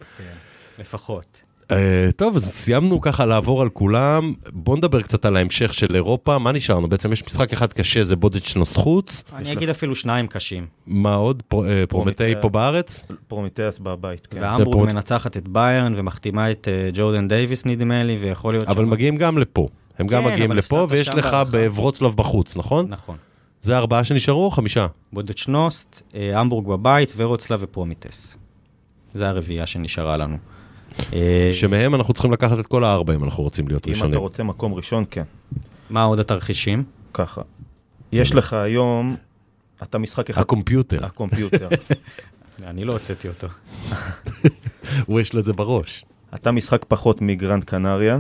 [0.79, 1.43] לפחות.
[1.65, 1.69] Uh,
[2.17, 6.53] טוב, אז סיימנו ככה לעבור על כולם, בוא נדבר קצת על ההמשך של אירופה, מה
[6.53, 6.89] נשארנו?
[6.89, 10.67] בעצם יש משחק אחד קשה, זה בודץ' נוס חוץ, אני אגיד אפילו שניים קשים.
[10.87, 11.43] מה עוד?
[11.49, 12.35] פר, אה, פרומיטיי.
[12.41, 13.01] פה בארץ?
[13.29, 14.39] פרומיטס בבית, כן.
[14.43, 18.91] והמבורג מנצחת את ביירן ומחתימה את אה, ג'ורדן דייוויס נדמה לי, ויכול להיות אבל שם-
[18.91, 19.69] מגיעים גם לפה.
[19.99, 21.37] הם גם כן, מגיעים לפה, ויש לך.
[21.51, 22.87] ורוצלב בחוץ, נכון?
[22.89, 23.17] נכון.
[23.67, 24.87] זה ארבעה שנשארו או חמישה?
[25.13, 28.37] בודוצ'נוסט, אה, המבורג בבית, ורוצלב ופרומיטס.
[29.15, 30.37] זה הרביעייה שנשארה לנו.
[31.13, 34.21] אה, שמהם אנחנו צריכים לקחת את כל הארבע אם אנחנו רוצים להיות אם אתה ראשונים.
[34.21, 35.23] רוצה מקום ראשון, כן.
[35.91, 36.85] מה עוד התרחישים?
[37.15, 37.43] ככה.
[38.13, 39.17] יש לך היום,
[39.83, 41.69] אתה משחק אחד, הקומפיוטר, הקומפיוטר.
[42.65, 43.47] אני לא הוצאתי אותו.
[45.07, 46.05] הוא יש לו את זה בראש.
[46.35, 48.19] אתה משחק פחות מגרנד קנריה,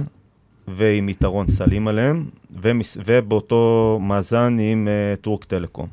[0.69, 2.25] ועם יתרון סלים עליהם,
[2.63, 2.99] ומס...
[3.07, 5.87] ובאותו מאזן עם אה, טורק טלקום.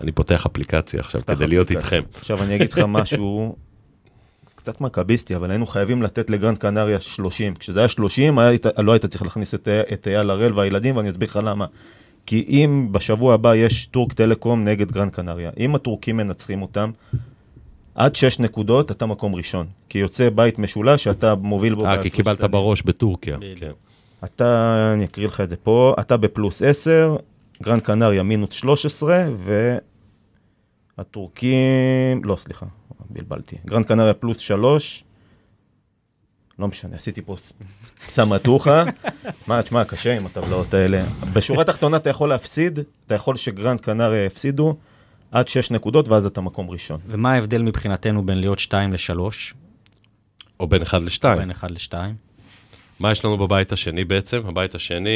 [0.00, 1.98] אני פותח אפליקציה עכשיו כדי להיות אפליקציה.
[1.98, 2.18] איתכם.
[2.18, 3.56] עכשיו אני אגיד לך משהו,
[4.48, 7.54] זה קצת מכביסטי, אבל היינו חייבים לתת לגרנד קנריה 30.
[7.54, 11.28] כשזה היה 30, היית, לא היית צריך להכניס את, את אייל הראל והילדים, ואני אסביר
[11.28, 11.66] לך למה.
[12.26, 16.90] כי אם בשבוע הבא יש טורק טלקום נגד גרנד קנריה, אם הטורקים מנצחים אותם,
[17.94, 19.66] עד 6 נקודות אתה מקום ראשון.
[19.88, 21.86] כי יוצא בית משולש שאתה מוביל בו.
[21.86, 22.50] אה, כי קיבלת סלים.
[22.50, 23.36] בראש בטורקיה.
[23.36, 23.85] בדיוק.
[24.26, 27.16] אתה, אני אקריא לך את זה פה, אתה בפלוס 10,
[27.62, 29.28] גרנד קנריה מינוס 13,
[30.98, 32.66] והטורקים, לא, סליחה,
[33.10, 33.56] בלבלתי.
[33.66, 35.04] גרנד קנריה פלוס 3,
[36.58, 37.36] לא משנה, עשיתי פה
[38.08, 38.84] סמטוחה.
[39.46, 41.04] מה, תשמע, קשה עם הטבלאות האלה.
[41.32, 44.76] בשורה התחתונה אתה יכול להפסיד, אתה יכול שגרנד קנריה יפסידו,
[45.30, 47.00] עד 6 נקודות, ואז אתה מקום ראשון.
[47.06, 49.18] ומה ההבדל מבחינתנו בין להיות 2 ל-3,
[50.60, 51.36] או בין 1 ל-2.
[51.36, 51.94] בין 1 ל-2?
[53.00, 54.40] מה יש לנו בבית השני בעצם?
[54.46, 55.08] הבית השני,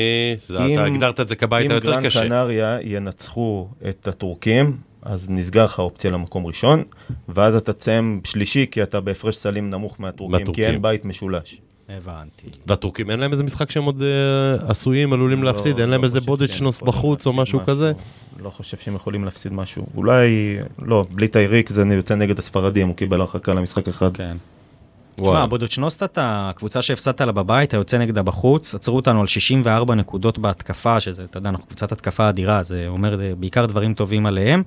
[0.49, 2.21] זה אם- אתה הגדרת את זה כבית אם היותר גרן קשה.
[2.21, 6.83] קנריה ינצחו את הטורקים, אז נסגר לך אופציה למקום ראשון,
[7.29, 10.65] ואז אתה תסיים שלישי, כי אתה בהפרש סלים נמוך מהטורקים, כי מהטורקים.
[10.65, 11.61] אין בית משולש.
[11.89, 12.47] הבנתי.
[12.67, 16.07] והטורקים אין להם איזה משחק שהם עוד אה, עשויים, עלולים להפסיד, לא- אין להם לא
[16.07, 17.93] איזה חושב בודד שהם שנוס יכולים בחוץ או להפסיד משהו כזה?
[18.39, 19.87] לא חושב שהם יכולים להפסיד משהו.
[19.97, 24.17] אולי, לא, בלי טייריק זה יוצא נגד הספרדים, הוא קיבל הרחקה למשחק אחד.
[24.17, 24.37] כן.
[25.23, 31.01] תשמע, בודוצ'נוסטת, הקבוצה שהפסדת לה בבית, היוצא נגדה בחוץ, עצרו אותנו על 64 נקודות בהתקפה,
[31.01, 34.63] שזה, אתה יודע, אנחנו קבוצת התקפה אדירה, זה אומר אה, בעיקר דברים טובים עליהם,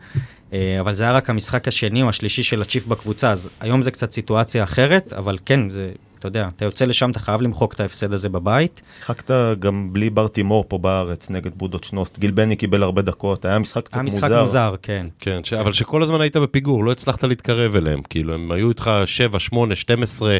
[0.53, 3.91] אה, אבל זה היה רק המשחק השני או השלישי של הצ'יפ בקבוצה, אז היום זה
[3.91, 5.91] קצת סיטואציה אחרת, אבל כן, זה,
[6.23, 8.81] אתה יודע, אתה יוצא לשם, אתה חייב למחוק את ההפסד הזה בבית.
[8.95, 12.19] שיחקת גם בלי בר תימור פה בארץ נגד בודות שנוסט.
[12.19, 14.17] גיל בני קיבל הרבה דקות, היה משחק קצת היה מוזר.
[14.17, 15.07] משחק מוזר, כן.
[15.19, 15.53] כן, ש...
[15.53, 19.75] אבל שכל הזמן היית בפיגור, לא הצלחת להתקרב אליהם, כאילו, הם היו איתך 7, 8,
[19.75, 20.37] 12,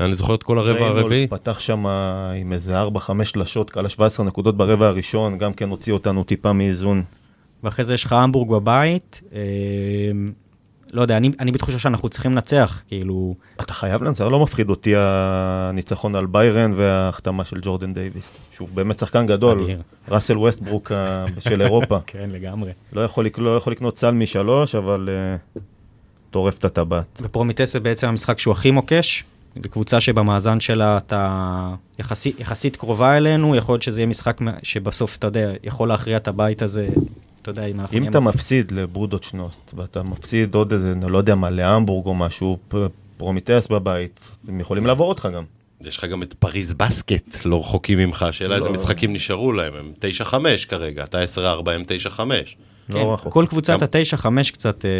[0.00, 1.26] אני זוכר את כל הרבע הרביעי.
[1.26, 1.86] פתח שם
[2.40, 7.02] עם איזה 4-5 שלשות, כלה 17 נקודות ברבע הראשון, גם כן הוציא אותנו טיפה מאיזון.
[7.64, 9.40] ואחרי זה יש לך המבורג בבית, אה,
[10.92, 14.92] לא יודע, אני, אני בתחושה שאנחנו צריכים לנצח, כאילו, אתה חייב לנצח, לא מפחיד אותי
[14.96, 19.82] הניצחון על ביירן וההחתמה של ג'ורדן דייוויס, שהוא באמת שחקן גדול, אדיר.
[20.08, 21.98] ראסל ווסטברוק ה- של אירופה.
[22.06, 22.70] כן, לגמרי.
[22.92, 25.60] לא יכול, לא יכול לקנות סל משלוש, אבל אה,
[26.30, 27.18] טורף את הטבעת.
[27.22, 29.24] ופרומיטס זה בעצם המשחק שהוא הכי מוקש,
[29.62, 31.68] זו קבוצה שבמאזן שלה אתה
[31.98, 36.28] יחסית, יחסית קרובה אלינו, יכול להיות שזה יהיה משחק שבסוף, אתה יודע, יכול להכריע את
[36.28, 36.88] הבית הזה,
[37.48, 37.96] אתה יודע, אם אנחנו...
[37.96, 42.58] אם אתה מפסיד לבודוצ'נוסט, ואתה מפסיד עוד איזה, אני לא יודע מה, להמבורג או משהו,
[43.16, 45.44] פרומיטס בבית, הם יכולים לעבור אותך גם.
[45.80, 48.74] יש לך גם את פריז בסקט, לא רחוקים ממך, השאלה איזה לא.
[48.74, 49.92] משחקים נשארו להם, הם
[50.22, 50.34] 9-5
[50.68, 51.82] כרגע, אתה 10-4, הם
[52.16, 52.20] 9-5.
[52.92, 53.32] כן, לא רחוק.
[53.32, 54.84] כל קבוצת גם- התשע, חמש קצת...
[54.84, 54.90] אה,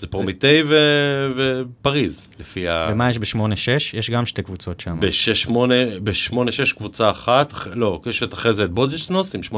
[0.00, 2.88] זה פרומיטיי ו- ופריז, לפי ה...
[2.92, 3.94] ומה יש בשמונה, שש?
[3.94, 4.98] יש גם שתי קבוצות שם.
[5.00, 9.54] ב-8-6 קבוצה אחת, לא, יש אחרי זה את בודוצ'נוסט עם 8-6,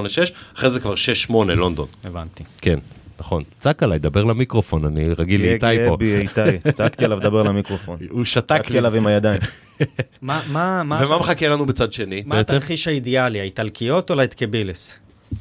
[0.56, 0.94] אחרי זה כבר
[1.28, 1.86] 6-8 לונדון.
[2.04, 2.44] הבנתי.
[2.60, 2.78] כן,
[3.20, 3.42] נכון.
[3.58, 5.96] צעק עליי, דבר למיקרופון, אני רגיל לאיתי גאה פה.
[5.96, 7.98] בי איתי, צעקתי עליו לדבר למיקרופון.
[8.10, 8.78] הוא שתק צעקתי לי.
[8.78, 9.40] עליו עם הידיים.
[10.22, 12.40] מה, מה, מה, ומה מחכה לנו בצד שני מה?
[12.40, 14.14] התרחיש האידיאלי, האיטלקיות או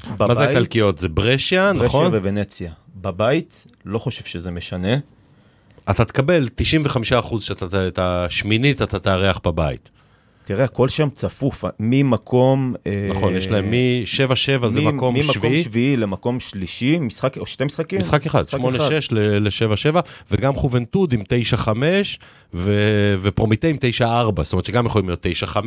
[0.01, 0.19] לאטקבילס?
[0.19, 0.97] מה זה בבית, איטלקיות?
[0.97, 2.15] זה ברשיה, ברשיה נכון?
[2.15, 2.71] וונציה.
[2.95, 4.97] בבית, לא חושב שזה משנה.
[5.89, 6.47] אתה תקבל
[7.21, 9.89] 95% שאתה, את השמינית אתה תארח בבית.
[10.45, 12.75] תראה, הכל שם צפוף, ממקום...
[12.87, 15.57] אה, נכון, יש להם מ-7-7 זה מקום ממקום שביעי.
[15.57, 17.99] שביעי למקום שלישי, משחק, או שתי משחקים?
[17.99, 18.53] משחק אחד, 8-6
[19.11, 19.97] ל-7-7,
[20.31, 21.21] וגם חובנטוד עם
[21.65, 21.67] 9-5,
[22.53, 25.57] ו- ופרומיטי עם 9-4, זאת אומרת שגם יכולים להיות 9-5,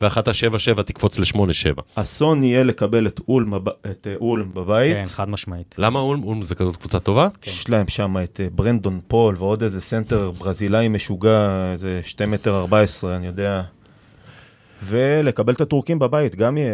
[0.00, 1.82] ואחת ה-7-7 תקפוץ ל-8-7.
[1.94, 3.54] אסון יהיה לקבל את אולם,
[3.90, 4.94] את אה, אולם בבית.
[4.94, 5.74] כן, חד משמעית.
[5.78, 6.24] למה אולם?
[6.24, 7.28] אולם זה כזאת קבוצה טובה?
[7.46, 12.58] יש להם שם את אה, ברנדון פול ועוד איזה סנטר ברזילאי משוגע, איזה 2 מטר
[12.58, 13.62] 14, אני יודע.
[14.82, 16.72] ולקבל את הטורקים בבית גם יהיה,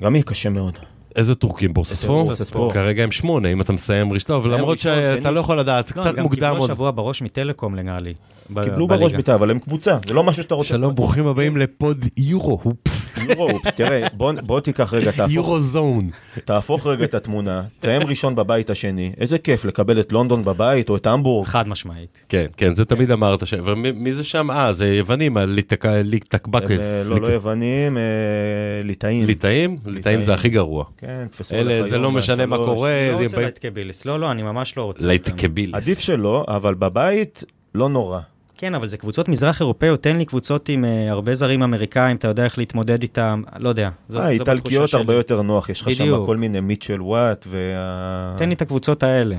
[0.00, 0.78] גם יהיה קשה מאוד.
[1.16, 1.72] איזה טורקים?
[1.74, 2.22] בורסספור?
[2.22, 2.72] בורסספור.
[2.72, 5.30] כרגע הם שמונה, אם אתה מסיים ראשון, טוב, למרות שאתה.
[5.30, 6.70] לא יכול לדעת, לא, קצת גם מוקדם קיבלו עוד.
[6.70, 8.12] השבוע בראש מטלקום נראה לי.
[8.50, 8.86] ב- קיבלו.
[8.88, 10.68] בראש ביתה, אבל הם קבוצה, זה לא משהו שאתה רוצה.
[10.68, 15.60] שלום, ברוכים הבאים לפוד יורו הופס, יורו, אופס, תראה, בוא, בוא תיקח רגע, תהפוך, יורו
[15.60, 16.10] זון.
[16.44, 20.96] תהפוך רגע את התמונה, תסיים ראשון בבית השני, איזה כיף לקבל את לונדון בבית או
[20.96, 21.46] את המבורג.
[21.46, 22.22] חד משמעית.
[22.28, 24.50] כן, כן, זה תמיד אמרת, ש- ומי מי זה שם?
[24.50, 26.80] אה, זה יוונים, הליטק- הם, ליטקבקס.
[26.80, 28.02] אה, לא, לא יוונים, אה,
[28.84, 29.26] ליטאים.
[29.26, 29.76] ליטאים?
[29.86, 30.84] ליטאים זה הכי גרוע.
[30.98, 32.74] כן, תפסו אלה, עליך זה לא משנה מה מהשלוש.
[32.76, 34.04] קורה, לא רוצה לאטקבילס.
[34.06, 34.98] לא, לא, אני ממש לא רוצה.
[34.98, 35.08] אותם.
[35.12, 35.74] ליטקבילס.
[35.74, 37.44] עדיף שלא, אבל בבית,
[37.74, 38.20] לא נורא.
[38.62, 42.28] כן, אבל זה קבוצות מזרח אירופאיות, תן לי קבוצות עם אה, הרבה זרים אמריקאים, אתה
[42.28, 43.90] יודע איך להתמודד איתם, לא יודע.
[44.14, 44.94] אה, איטלקיות.
[44.94, 46.26] הרבה יותר נוח, יש לך שם.
[46.26, 48.34] כל מיני מיטשל וואט וה...
[48.36, 49.36] תן לי את הקבוצות האלה.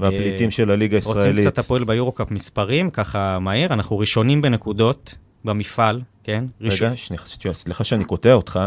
[0.00, 1.46] והפליטים אה, של הליגה רוצים הישראלית.
[1.46, 5.14] קצת הפועל ביורו-קאפ מספרים, ככה מהר, אנחנו ראשונים בנקודות
[5.44, 6.44] במפעל, כן?
[6.60, 8.60] רגע, שנייה, סליחה שאני קוטע אותך.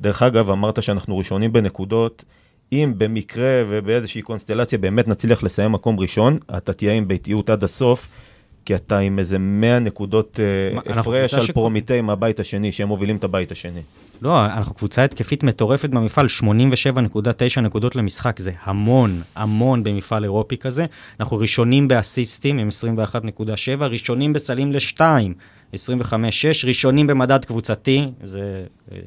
[0.00, 2.24] דרך אגב, אמרת שאנחנו ראשונים בנקודות.
[2.72, 8.08] אם במקרה ובאיזושהי קונסטלציה באמת נצליח לסיים מקום ראשון, אתה תהיה עם ביתיות עד הסוף,
[8.64, 10.40] כי אתה עם איזה 100 נקודות
[10.86, 13.80] אה, הפרש על שכל- פרומיטי מהבית השני, שהם מובילים את הבית השני.
[14.22, 20.86] לא, אנחנו קבוצה התקפית מטורפת במפעל, 87.9 נקודות למשחק, זה המון, המון במפעל אירופי כזה.
[21.20, 23.42] אנחנו ראשונים באסיסטים עם 21.7,
[23.84, 25.00] ראשונים בסלים ל-2,
[25.74, 26.16] 25.6,
[26.66, 28.98] ראשונים במדד קבוצתי, זה אה,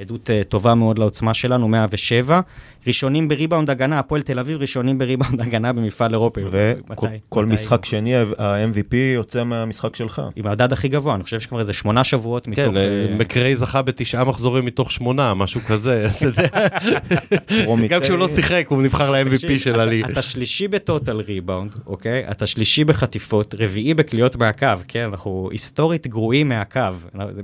[0.00, 2.40] עדות אה, טובה מאוד לעוצמה שלנו, 107.
[2.86, 6.40] ראשונים בריבאונד הגנה, הפועל תל אביב ראשונים בריבאונד הגנה במפעל אירופי.
[6.50, 7.46] וכל?
[7.46, 10.22] משחק שני, ה-MVP יוצא מהמשחק שלך.
[10.36, 12.64] עם המדד הכי גבוה, אני חושב שכבר איזה שמונה שבועות מתוך...
[12.64, 16.06] כן, אה, מקריי זכה בתשעה מחזורים מתוך שמונה, משהו כזה.
[17.88, 18.28] גם כשהוא לא.
[18.28, 20.08] שיחק, הוא נבחר ל-MVP של אתה- הליגה.
[20.12, 22.24] אתה שלישי ב total rebound, אוקיי?
[22.30, 25.08] אתה שלישי בחטיפות, רביעי בקליעות מהקו, כן?
[25.10, 26.80] אנחנו היסטורית גרועים מהקו,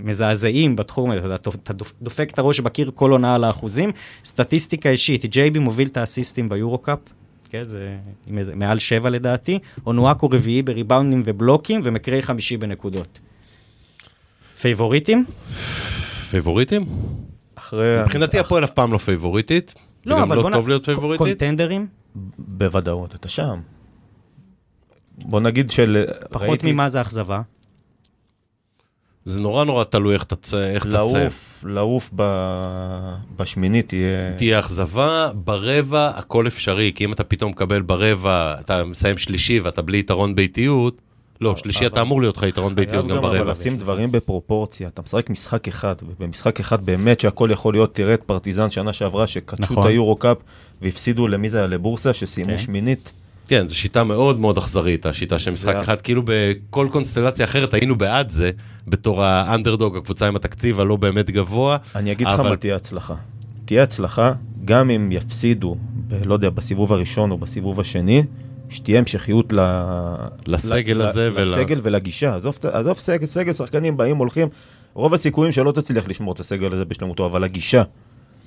[0.05, 3.91] מזעזעים בתחום הזה, אתה דופק את הראש בקיר כל עונה על האחוזים.
[4.25, 6.99] סטטיסטיקה אישית, ג'ייבי מוביל את האסיסטים ביורו-קאפ.
[7.51, 7.97] כן, זה
[8.55, 13.21] מעל שבע לדעתי, אונואקו רביעי בריבאונדים ובלוקים, ומקריי חמישי בנקודות.
[14.61, 15.25] פייבוריטים?
[16.31, 16.87] פייבוריטים?
[17.55, 18.03] אחרי...
[18.03, 19.75] מבחינתי הפועל אף פעם לא פייבוריטית.
[20.07, 20.53] לא, וגם אבל בוא נ...
[20.53, 21.27] טוב להיות פייבוריטית.
[21.27, 21.87] קונטנדרים?
[22.39, 23.61] בוודאות, אתה שם.
[25.19, 26.05] בוא נגיד של...
[26.31, 27.41] פחות ראיתי ממה זה אכזבה?
[29.27, 30.97] זה נורא נורא תלוי איך תצא, איך תצא.
[30.97, 32.23] לעוף, לעוף ב...
[33.37, 34.33] בשמינית תהיה...
[34.37, 39.83] תהיה אכזבה, ברבע הכל אפשרי, כי אם אתה פתאום מקבל ברבע, אתה מסיים שלישי ואתה
[39.83, 41.01] בלי יתרון ביתיות,
[41.41, 43.51] לא, שלישי אתה אמור להיות לך יתרון ביתיות חייב גם אבל ברבע.
[43.51, 48.23] לשים דברים בפרופורציה, אתה משחק משחק אחד, ובמשחק אחד באמת שהכל יכול להיות, תראה את
[48.23, 49.83] פרטיזן שנה שעברה, שקדשו נכון.
[49.85, 50.37] את היורו קאפ
[50.83, 51.67] והפסידו למי זה היה?
[51.67, 52.59] לבורסה, שסיימו כן.
[52.59, 53.13] שמינית.
[53.49, 57.97] כן, זו שיטה מאוד מאוד אכזרית, השיטה של משחק אחד, כאילו בכל קונסטלציה אחרת היינו
[57.99, 58.51] בעד זה,
[58.89, 61.77] בתור האנדרדוג, הקבוצה עם התקציב הלא באמת גבוה.
[61.95, 63.15] אני אגיד לך מה תהיה הצלחה.
[63.65, 64.33] תהיה הצלחה,
[64.65, 65.77] גם אם יפסידו,
[66.25, 68.23] לא יודע, בסיבוב הראשון או בסיבוב השני,
[68.69, 69.61] שתהיה המשכיות ל...
[70.47, 72.37] לסגל הזה ול- לסגל ולגישה.
[72.37, 74.49] עזוב, עזוב סגל, סגל, שחקנים באים, הולכים.
[74.95, 77.83] רוב הסיכויים שלא תצליח לשמור את הסגל הזה בשלמותו, אבל הגישה.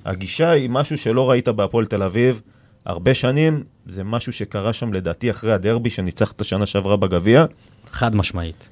[0.04, 2.40] הגישה היא משהו שלא ראית בהפועל תל אביב
[2.86, 7.44] הרבה שנים, זה משהו שקרה שם לדעתי אחרי הדרבי שניצח את השנה שעברה בגביע.
[7.90, 8.68] חד משמעית.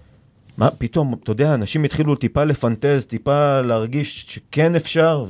[0.56, 5.24] מה, פתאום, אתה יודע, אנשים התחילו טיפה לפנטז, טיפה להרגיש שכן אפשר,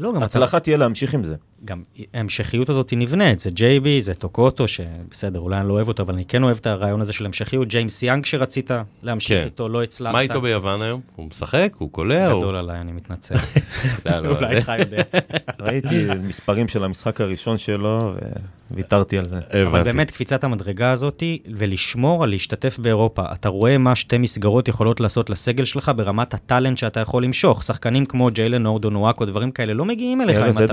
[0.00, 1.36] לא, גם והצלחה תהיה להמשיך עם זה.
[1.64, 1.82] גם
[2.14, 6.14] ההמשכיות הזאת היא נבנית, זה ג'ייבי, זה טוקוטו, שבסדר, אולי אני לא אוהב אותו, אבל
[6.14, 7.68] אני כן אוהב את הרעיון הזה של המשכיות.
[7.68, 8.70] ג'יימס יאנג שרצית
[9.02, 9.44] להמשיך כן.
[9.44, 10.12] איתו, לא הצלחת.
[10.12, 11.00] מה איתו ביוון היום?
[11.16, 11.72] הוא משחק?
[11.78, 12.30] הוא קולע?
[12.30, 13.34] הוא- גדול עליי, אני מתנצל.
[14.06, 15.02] לא, לא, אולי חי יודע.
[15.60, 18.14] ראיתי מספרים של המשחק הראשון שלו,
[18.70, 19.38] וויתרתי על זה.
[19.62, 19.82] אבל.
[19.82, 21.22] באמת, קפיצת המדרגה הזאת,
[21.56, 23.22] ולשמור על להשתתף באירופה.
[23.32, 27.62] אתה רואה מה שתי מסגרות יכולות לעשות לסגל שלך ברמת הטאלנט שאתה יכול למשוך.
[27.62, 30.72] שחקנים כמו ג'יילן הורד, אונ וואקו, דברים כאלה, לא מגיעים אליך ארז אם אתה...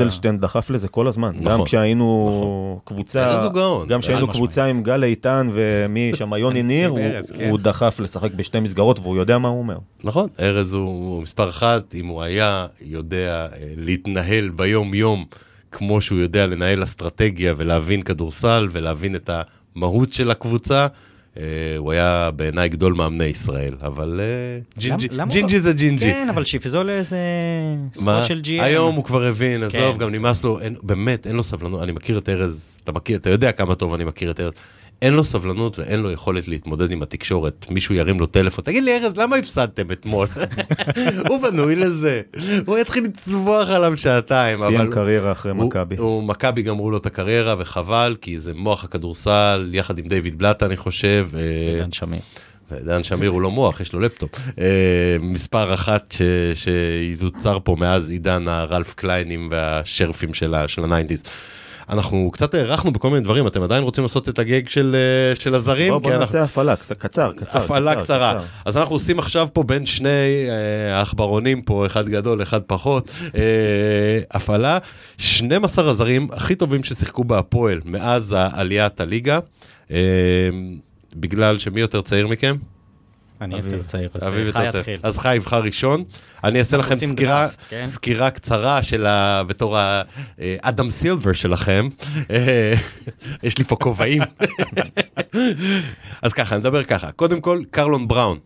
[0.75, 1.31] לזה כל הזמן.
[1.41, 1.43] נכון.
[1.59, 3.87] גם כשהיינו קבוצה, הוא גאון.
[3.87, 6.99] גם כשהיינו קבוצה עם גל איתן ומי שם, יוני ניר, הוא-
[7.37, 7.49] כן.
[7.49, 9.77] הוא דחף לשחק בשתי מסגרות והוא יודע מה הוא אומר.
[10.03, 15.25] נכון, ארז הוא מספר אחת, אם הוא היה יודע אה, להתנהל ביום-יום
[15.71, 19.29] כמו שהוא יודע לנהל אסטרטגיה ולהבין כדורסל ולהבין את
[19.75, 20.87] המהות של הקבוצה,
[21.77, 25.59] הוא היה בעיניי גדול מאמני ישראל, אבל אה, ג'ינג'י לא?
[25.59, 26.05] זה ג'ינג'י.
[26.05, 27.17] כן, אבל שיפזול לאיזה
[28.03, 28.23] מה?
[28.23, 28.63] ספוט של GM.
[28.63, 30.19] היום הוא כבר הבין, כן, עזוב, גם בסדר.
[30.19, 33.75] נמאס לו, באמת, אין לו סבלנות, אני מכיר את ארז, אתה מכיר, אתה יודע כמה
[33.75, 34.53] טוב אני מכיר את ארז.
[35.01, 37.65] אין לו סבלנות ואין לו יכולת להתמודד עם התקשורת.
[37.69, 40.27] מישהו ירים לו טלפון, תגיד לי ארז, למה הפסדתם אתמול?
[41.29, 42.21] הוא בנוי לזה.
[42.65, 44.57] הוא יתחיל לצווח עליו שעתיים.
[44.57, 45.95] סיים אבל קריירה אחרי הוא- מכבי.
[45.97, 50.65] הוא, מכבי גמרו לו את הקריירה וחבל, כי זה מוח הכדורסל, יחד עם דיוויד בלאטה
[50.65, 51.27] אני חושב.
[51.33, 52.19] אה, דן שמיר.
[52.71, 54.31] דן שמיר הוא לא מוח, יש לו לפטופ.
[54.59, 54.65] אה,
[55.19, 56.15] מספר אחת
[56.55, 61.23] שיוצר פה מאז עידן הרלף קליינים והשרפים של ה nineties.
[61.89, 65.55] אנחנו קצת הארכנו בכל מיני דברים, אתם עדיין רוצים לעשות את הגג של, אה, של
[65.55, 65.91] הזרים?
[65.93, 67.59] בוא בוא כי אנחנו- נעשה הפעלה, קצר, קצר.
[67.59, 68.33] הפעלה קצר, קצרה.
[68.33, 68.43] קצר.
[68.65, 70.09] אז אנחנו עושים עכשיו פה בין שני
[70.89, 73.41] אה, העכברונים פה, אחד גדול, אחד פחות, אה,
[74.31, 74.77] הפעלה.
[75.17, 79.39] 12 הזרים הכי טובים ששיחקו בהפועל מאז עליית הליגה.
[79.91, 79.97] אה,
[81.15, 82.55] בגלל שמי יותר צעיר מכם?
[83.41, 83.55] אני.
[83.55, 84.67] יותר צעיר, אז אביב חי.
[84.67, 84.99] יתחיל.
[85.03, 86.03] אז חי יבחר ראשון.
[86.43, 87.85] אני אעשה לכם סקירה, דראפט, כן?
[87.85, 89.43] סקירה קצרה של ה...
[89.47, 91.89] בתור האדם סילבר שלכם.
[92.31, 92.73] אה,
[93.43, 94.21] יש לי פה כובעים.
[96.21, 97.11] אז ככה, אני מדבר ככה.
[97.11, 98.39] קודם כל, קרלון בראון.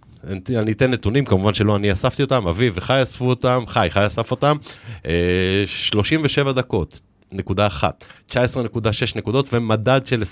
[0.58, 4.32] אני אתן נתונים, כמובן שלא אני אספתי אותם, אביב וחי אספו אותם, חי, חי אסף
[4.32, 4.58] אותם.
[5.06, 7.00] אה, 37 דקות,
[7.32, 8.06] נקודה אחת.
[8.32, 8.38] 19.6
[9.16, 10.24] נקודות ומדד של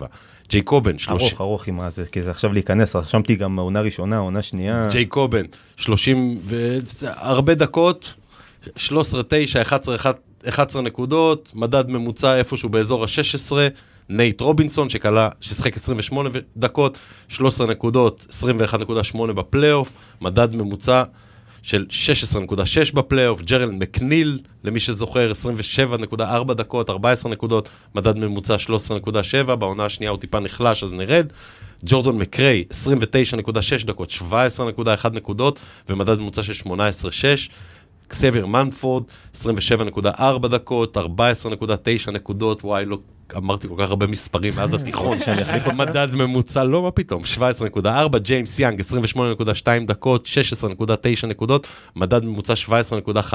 [0.00, 0.04] 21.7.
[0.48, 1.28] ג'ייקובן, 30...
[1.28, 4.88] ארוך, ארוך עם הזה, כי זה עכשיו להיכנס, רשמתי גם עונה ראשונה, עונה שנייה.
[4.90, 5.42] ג'יי קובן,
[5.76, 8.14] 30 והרבה דקות,
[8.76, 9.96] 13, 9, 11,
[10.48, 13.52] 11 נקודות, מדד ממוצע איפשהו באזור ה-16,
[14.08, 18.26] נייט רובינסון שכלה, ששיחק 28 דקות, 13 נקודות,
[19.14, 21.02] 21.8 בפלייאוף, מדד ממוצע
[21.66, 25.32] של 16.6 בפלייאוף, ג'רל מקניל, למי שזוכר,
[26.12, 31.26] 27.4 דקות, 14 נקודות, מדד ממוצע 13.7, בעונה השנייה הוא טיפה נחלש אז נרד.
[31.84, 35.58] ג'ורדון מקריי, 29.6 דקות, 17.1 נקודות,
[35.88, 36.70] ומדד ממוצע של 18.6.
[38.08, 39.02] קסביר מנפורד,
[39.34, 42.98] 27.4 דקות, 14.9 נקודות, וואי, לא
[43.36, 45.18] אמרתי כל כך הרבה מספרים מאז התיכון,
[45.78, 47.22] מדד ממוצע, לא, מה פתאום,
[47.76, 50.28] 17.4, ג'יימס יאנג, 28.2 דקות,
[51.22, 51.66] 16.9 נקודות,
[51.96, 52.54] מדד ממוצע
[53.12, 53.34] 17.5,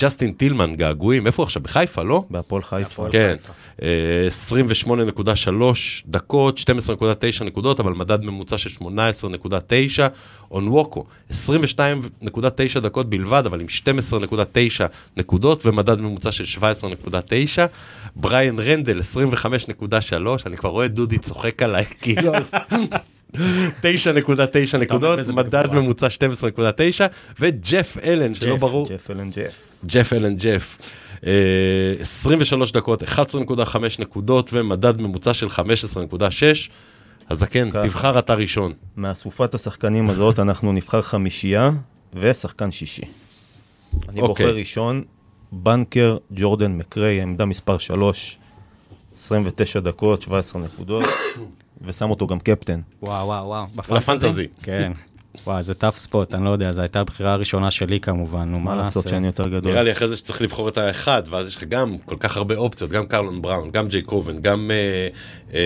[0.00, 1.62] ג'סטין טילמן, געגועים, איפה הוא עכשיו?
[1.62, 2.24] בחיפה, לא?
[2.30, 3.06] בהפועל חיפה.
[3.10, 3.36] כן,
[3.82, 10.08] אה, 28.3 דקות, 12.9 נקודות, אבל מדד ממוצע של 18.9.
[10.50, 14.82] אונווקו, 22.9 דקות בלבד, אבל עם 12.9
[15.16, 17.60] נקודות ומדד ממוצע של 17.9.
[18.16, 19.00] בריאן רנדל,
[19.80, 20.14] 25.3,
[20.46, 22.32] אני כבר רואה דודי צוחק עליי, כאילו...
[23.34, 23.38] 9.9
[24.78, 25.74] נקודות, בזה מדד.
[25.74, 27.02] ממוצע 12.9,
[27.40, 29.84] וג'ף אלן, שלא ברור, ג'ף אלן ג'ף.
[29.86, 30.78] ג'ף אלן ג'ף.
[31.26, 31.32] אה,
[32.00, 36.70] 23 דקות, 11.5 נקודות ומדד ממוצע של 15.6.
[37.28, 37.82] אז כן, ככה.
[37.82, 38.72] תבחר אתה ראשון.
[38.96, 41.70] מאסופת השחקנים הזאת אנחנו נבחר חמישייה
[42.14, 43.02] ושחקן שישי.
[44.08, 44.46] אני אוקיי.
[44.46, 45.04] בוחר ראשון,
[45.52, 48.38] בנקר ג'ורדן מקריי, עמדה מספר 3,
[49.12, 51.04] 29 דקות, 17 נקודות,
[51.84, 52.80] ושם אותו גם קפטן.
[53.02, 53.96] וואו, וואו, וואו.
[53.96, 54.46] לפנטזי.
[54.62, 54.92] כן.
[55.46, 58.74] וואו, זה טאפ ספוט, אני לא יודע, זו הייתה הבחירה הראשונה שלי כמובן, נו, מה
[58.74, 59.72] לעשות שאני יותר גדול?
[59.72, 62.56] נראה לי אחרי זה שצריך לבחור את האחד, ואז יש לך גם כל כך הרבה
[62.56, 64.70] אופציות, גם קרלון בראון, גם ג'יי קובן, גם...
[64.70, 65.08] אה,
[65.54, 65.60] אה,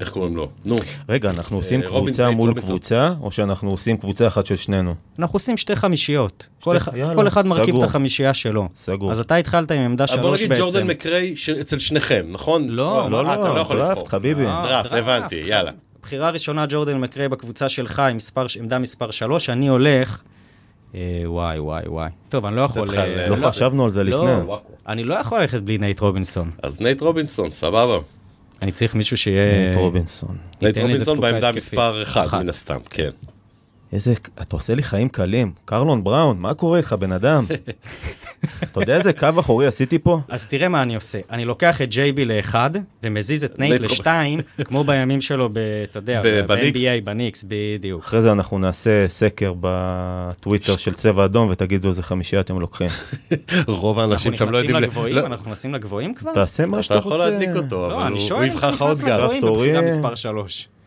[0.00, 0.48] איך קוראים לו?
[0.64, 0.76] נו,
[1.08, 2.70] רגע, אנחנו עושים רובין קבוצה מול רובינסון.
[2.70, 4.94] קבוצה, או שאנחנו עושים קבוצה אחת של שנינו?
[5.18, 6.46] אנחנו עושים שתי חמישיות.
[6.60, 7.76] כל אחד- יאללה, כל אחד מרכיב.
[7.76, 8.68] את החמישייה שלו.
[8.74, 9.12] סגור.
[9.12, 10.62] אז אתה התחלת עם עמדה אבל בוא שלוש נגיד בעצם.
[10.62, 12.68] ג'ורדן מקריי אצל שניכם, נכון?
[12.68, 14.08] לא, לא, אה, אתה לא, דראפט.
[14.08, 14.46] חביבי.
[14.46, 15.70] אה, דראפט, הבנתי, יאללה.
[16.02, 20.22] בחירה ראשונה ג'ורדן מקריי בקבוצה שלך עם מספר, עמדה מספר 3, אני הולך...
[20.94, 22.10] אה, וואי, וואי, וואי.
[22.28, 22.88] טוב, אני לא יכול...
[22.98, 24.40] אה, על- לא אני חשבנו על זה לא.
[24.40, 24.54] לפני.
[24.88, 26.50] אני לא יכול ללכת בלי נייט רובינסון.
[26.62, 27.98] אז נייט רובינסון, סבבה.
[28.62, 29.62] אני צריך מישהו שיהיה...
[29.64, 30.36] נייט רובינסון.
[30.62, 31.72] נייט רובינסון בעמדה התקפית.
[31.72, 32.40] מספר 1, אחת.
[32.40, 33.10] מן הסתם, כן.
[33.92, 34.12] איזה,
[34.42, 35.52] אתה עושה לי חיים קלים.
[35.64, 37.44] קרלון בראון, מה קורה איתך, בן אדם?
[38.62, 40.20] אתה יודע איזה קו אחורי עשיתי פה?
[40.28, 41.18] אז תראה מה אני עושה.
[41.30, 42.70] אני לוקח את ג'ייבי לאחד,
[43.02, 46.22] ומזיז את נייט לשתיים, כמו בימים שלו, ב- אתה יודע.
[46.46, 48.02] ב-NBA, בניקס, בדיוק.
[48.04, 52.88] אחרי זה אנחנו נעשה סקר בטוויטר של צבע אדום ותגידו איזה חמישייה אתם לוקחים.
[53.66, 54.76] רוב האנשים אנחנו שם לא יודעים...
[54.76, 55.16] לגבוהים?
[55.16, 56.34] לא- אנחנו נכנסים לגבוהים כבר?
[56.34, 57.30] תעשה מה אתה שאתה יכול רוצה.
[57.30, 59.00] להדליק אותו, לא, אבל אני הוא יבחר אתה לך עוד נכנס
[60.26, 60.77] גב.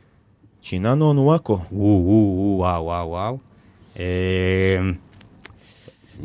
[0.64, 1.02] לגבוהים בבחירה תורי- מספר 3.
[1.02, 1.60] שיננו אונוואקו.
[1.72, 3.38] וואו, וואו, וואו, וואו, וואו.
[4.00, 4.80] אה,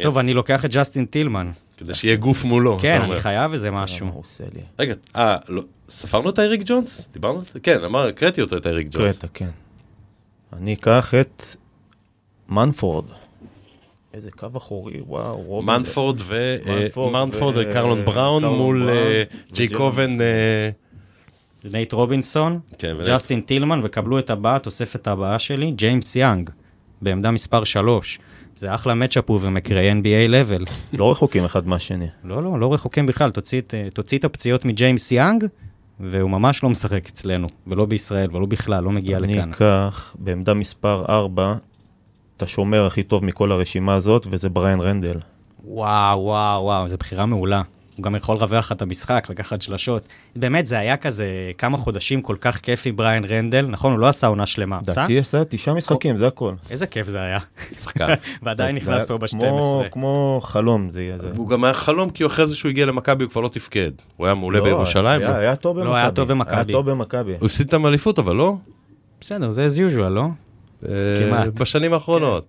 [0.03, 1.51] טוב, אני לוקח את ג'סטין טילמן.
[1.77, 2.79] כדי שיהיה גוף מולו.
[2.81, 3.01] כן.
[3.01, 4.23] אני חייב איזה מה משהו.
[4.79, 7.01] רגע, אה, לא, ספרנו את אריק ג'ונס?
[7.13, 7.61] דיברנו על זה?
[7.61, 9.15] כן, אמר, הקראתי אותו, את אריק ג'ונס.
[9.15, 9.49] קרטה, כן.
[10.53, 11.45] אני אקח את
[12.49, 13.05] מנפורד.
[14.15, 15.63] איזה קו אחורי, וואו.
[15.63, 16.57] מנפורד ו...
[16.67, 19.23] אה, מנפורד וקרלון בראון מול בראון אה,
[19.53, 19.79] ג'יי וג'רמי.
[19.79, 20.21] קובן.
[20.21, 20.71] אה,
[21.73, 26.51] נייט רובינסון, כן, ג'סטין טילמן, וקבלו את הבאה, תוספת הבאה שלי, ג'יימס יאנג,
[27.03, 28.19] בעמדה מספר 3.
[28.57, 30.65] זה אחלה matchup הוא ומקריי NBA level.
[30.93, 32.07] לא רחוקים אחד מהשני.
[32.25, 35.45] לא, לא, לא רחוקים בכלל, תוציא את, אה, תוציא את הפציעות מג'יימס יאנג,
[36.01, 39.51] והוא ממש לא משחק אצלנו, ולא בישראל, ולא בכלל, לא מגיע אני לכאן.
[39.51, 41.55] אקח בעמדה מספר 4
[42.37, 45.19] את השומר הכי טוב מכל הרשימה הזאת, וזה בריאן רנדל.
[45.65, 47.63] וואו, וואו, וואו, זו בחירה מעולה.
[47.97, 50.03] הוא גם יכול לרווח את המשחק, לקחת שלשות.
[50.37, 51.27] באמת, זה היה כזה
[51.59, 53.67] כמה חודשים כל כך כיפי, בריין רנדל.
[53.67, 54.95] נכון, הוא לא עשה עונה שלמה, עשה?
[55.01, 56.53] דעתי עשה תשעה משחקים, זה הכל.
[56.71, 57.39] איזה כיף זה היה.
[58.43, 59.41] ועדיין נכנס פה כמו-
[59.85, 59.89] ב-12.
[59.91, 61.19] כמו חלום זה יהיה.
[61.19, 61.31] זה.
[61.35, 63.91] והוא גם היה חלום, כי אחרי זה שהוא הגיע למכבי הוא כבר לא תפקד.
[64.17, 65.21] הוא היה מעולה בירושלים.
[65.21, 65.91] היה- היה טוב במכבי.
[65.91, 66.55] לא, היה טוב במכבי.
[66.57, 67.33] היה טוב במכבי.
[67.39, 68.55] הוא הפסיד את האליפות, אבל לא?
[69.21, 70.23] בסדר, זה as usual, לא?
[70.89, 70.89] אה,
[71.29, 71.49] כמעט.
[71.61, 72.47] בשנים האחרונות.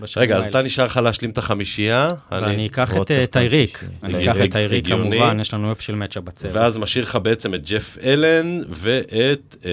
[0.00, 0.50] בשנים רגע, אז האלה.
[0.50, 2.08] אתה נשאר לך להשלים את החמישייה.
[2.32, 3.84] ואני אקח את טייריק.
[4.02, 4.88] אני אקח את טייריק.
[4.88, 6.54] כמובן, יש לנו אופ של matchup בצוות.
[6.54, 9.56] ואז משאיר לך בעצם את ג'ף אלן ואת...
[9.64, 9.70] אה,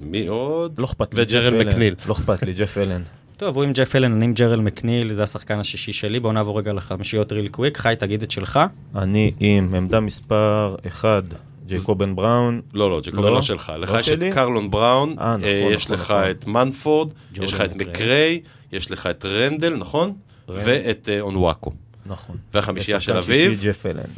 [0.00, 0.74] מי עוד?
[0.78, 1.22] לא אכפת לי.
[1.22, 1.64] וג'רל.
[1.64, 1.94] מקניל.
[2.06, 3.02] לא אכפת לי, ג'ף אלן.
[3.36, 6.20] טוב, הוא עם ג'ף אלן, אני עם ג'רל מקניל, זה השחקן השישי שלי.
[6.20, 7.78] בואו נעבור רגע לחמישיות real quick.
[7.78, 8.60] חי, תגיד את שלך.
[8.96, 11.24] אני עם עמדה מספר 1,
[11.66, 12.60] ג'ייקובן בראון.
[12.74, 13.32] לא, לא, ג'קובי לא?
[13.32, 13.72] לא שלך.
[13.78, 14.18] לך לא יש את?
[14.32, 16.30] קרלון בראון, אה, נכון, אה, יש נכון, לך נכון.
[16.30, 17.08] את מנפורד,
[17.42, 18.40] יש לך את מקריי.
[18.74, 20.12] יש לך את רנדל, נכון?
[20.48, 21.72] ואת אה, אונוואקו.
[22.06, 22.36] נכון.
[22.54, 23.60] והחמישייה של אביב.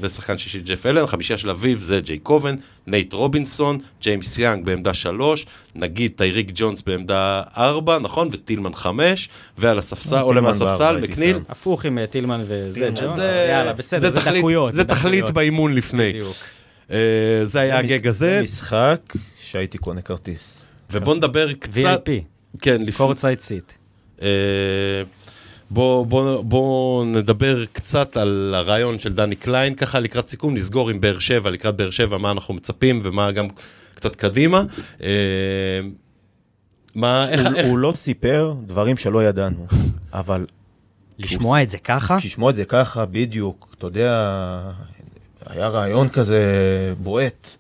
[0.01, 2.55] ושחקן שישי ג'ף אלן, חמישייה של אביב זה ג'יי קובן,
[2.87, 8.29] נייט רובינסון, ג'יימס יאנג בעמדה שלוש, נגיד טייריק ג'ונס בעמדה ארבע, נכון?
[8.33, 9.29] וטילמן חמש,
[9.59, 11.39] ועל הספסל, עולה טילמן מהספסל, מקניל.
[11.49, 12.91] הפוך עם אה, טילמן וזה.
[13.01, 13.25] ג'ונס.
[13.49, 14.75] יאללה, בסדר, זה תכלית- דקויות.
[14.75, 15.31] זה תכלית.
[15.31, 16.13] באימון לפני.
[16.91, 16.97] אה,
[17.43, 19.01] זה היה הגג הזה, זה משחק
[19.41, 20.65] שהייתי קונה כרטיס.
[20.91, 21.73] ובוא נדבר קצת...
[22.09, 22.11] VIP,
[22.61, 22.93] כן, לפני...
[22.93, 23.73] קורצייט סיט.
[24.23, 24.29] אה,
[25.71, 31.01] בוא, בוא, בוא נדבר קצת על הרעיון של דני קליין, ככה לקראת סיכום, נסגור עם
[31.01, 33.47] באר שבע, לקראת באר שבע, מה אנחנו מצפים ומה גם
[33.95, 34.63] קצת קדימה.
[35.03, 35.09] אה,
[36.95, 39.67] מה, איך, הוא- איך, הוא לא סיפר דברים שלא ידענו,
[40.13, 40.47] אבל
[41.19, 42.17] לשמוע את זה ככה?
[42.25, 44.13] לשמוע את זה ככה, בדיוק, אתה יודע,
[45.47, 46.41] היה רעיון כזה
[47.03, 47.57] בועט.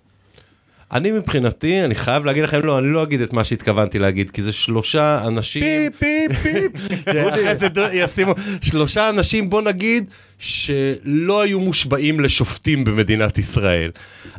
[0.92, 4.42] אני מבחינתי, אני חייב להגיד לכם, לא, אני לא אגיד את מה שהתכוונתי להגיד, כי
[4.42, 5.62] זה שלושה אנשים...
[5.98, 6.72] פיפ, פיפ, פיפ.
[7.30, 10.04] אחרי זה ישימו, שלושה אנשים, בוא נגיד,
[10.38, 13.90] שלא היו מושבעים לשופטים במדינת ישראל.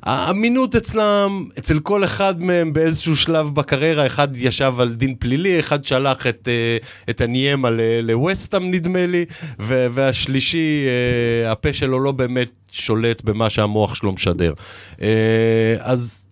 [0.03, 5.85] האמינות אצלם, אצל כל אחד מהם באיזשהו שלב בקריירה, אחד ישב על דין פלילי, אחד
[5.85, 6.77] שלח את, אה,
[7.09, 9.25] את הניימה ל- לווסטאם נדמה לי,
[9.59, 14.53] והשלישי, אה, הפה שלו לא באמת שולט במה שהמוח שלו משדר.
[15.01, 16.26] אה, אז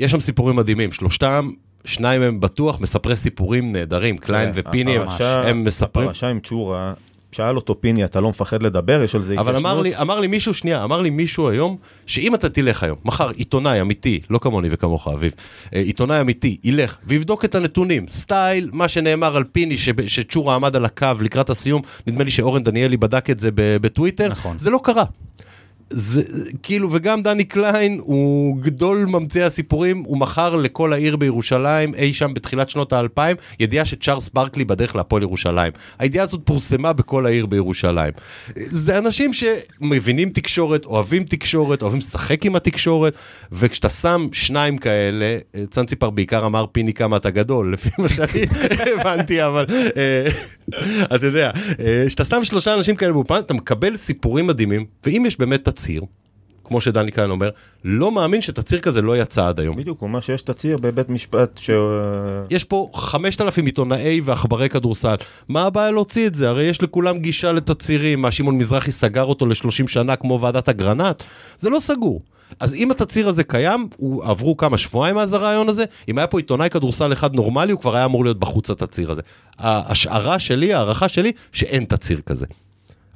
[0.00, 1.50] יש שם סיפורים מדהימים, שלושתם,
[1.84, 6.08] שניים הם בטוח מספרי סיפורים נהדרים, קליין כן, ופיני, הם- מספרים.
[6.08, 6.92] הפרשה עם צ'ורה,
[7.32, 9.02] שאל אותו פיני, אתה לא מפחד לדבר?
[9.04, 9.80] יש על זה אבל אמר?
[9.80, 11.76] לי, אמר לי מישהו, שנייה, אמר לי מישהו היום,
[12.06, 15.32] שאם אתה תלך היום, מחר עיתונאי אמיתי, לא כמוני וכמוך אביב,
[15.74, 19.76] אה, עיתונאי אמיתי, ילך ויבדוק את הנתונים, סטייל, מה שנאמר על פיני,
[20.06, 24.58] שצ'ורה עמד על הקו לקראת הסיום, נדמה לי שאורן דניאלי בדק את זה בטוויטר, נכון.
[24.58, 25.04] זה לא קרה.
[25.90, 26.22] זה
[26.62, 32.34] כאילו, וגם דני קליין הוא גדול ממציאי הסיפורים, הוא מכר לכל העיר בירושלים, אי שם
[32.34, 35.72] בתחילת שנות האלפיים, ידיעה שצ'ארלס ברקלי בדרך להפועל ירושלים.
[35.98, 38.12] הידיעה הזאת פורסמה בכל העיר בירושלים.
[38.56, 43.14] זה אנשים שמבינים תקשורת, אוהבים תקשורת, אוהבים לשחק עם התקשורת,
[43.52, 48.46] וכשאתה שם שניים כאלה, אה, צאנציפר בעיקר אמר פיני כמה אתה גדול, לפי מה שאני
[49.00, 49.66] הבנתי, אבל
[49.96, 50.30] אה,
[51.14, 55.38] אתה יודע, אה, כשאתה שם שלושה אנשים כאלה באופן, אתה מקבל סיפורים מדהימים, ואם יש
[55.38, 56.02] באמת תצהיר,
[56.64, 57.50] כמו שדני קליין אומר,
[57.84, 59.76] לא מאמין שתצהיר כזה לא יצא עד היום.
[59.76, 61.70] בדיוק, הוא אומר שיש תצהיר בבית משפט ש...
[62.50, 65.14] יש פה 5,000 עיתונאי ועכברי כדורסל.
[65.48, 66.48] מה הבעיה להוציא את זה?
[66.48, 68.22] הרי יש לכולם גישה לתצהירים.
[68.22, 71.22] מה, שמעון מזרחי סגר אותו ל-30 שנה כמו ועדת אגרנט?
[71.58, 72.22] זה לא סגור.
[72.60, 76.38] אז אם התצהיר הזה קיים, הוא עברו כמה שבועיים מאז הרעיון הזה, אם היה פה
[76.38, 79.22] עיתונאי כדורסל אחד נורמלי, הוא כבר היה אמור להיות בחוץ התצהיר הזה.
[79.58, 82.46] ההשערה שלי, ההערכה שלי, שאין תצהיר כזה.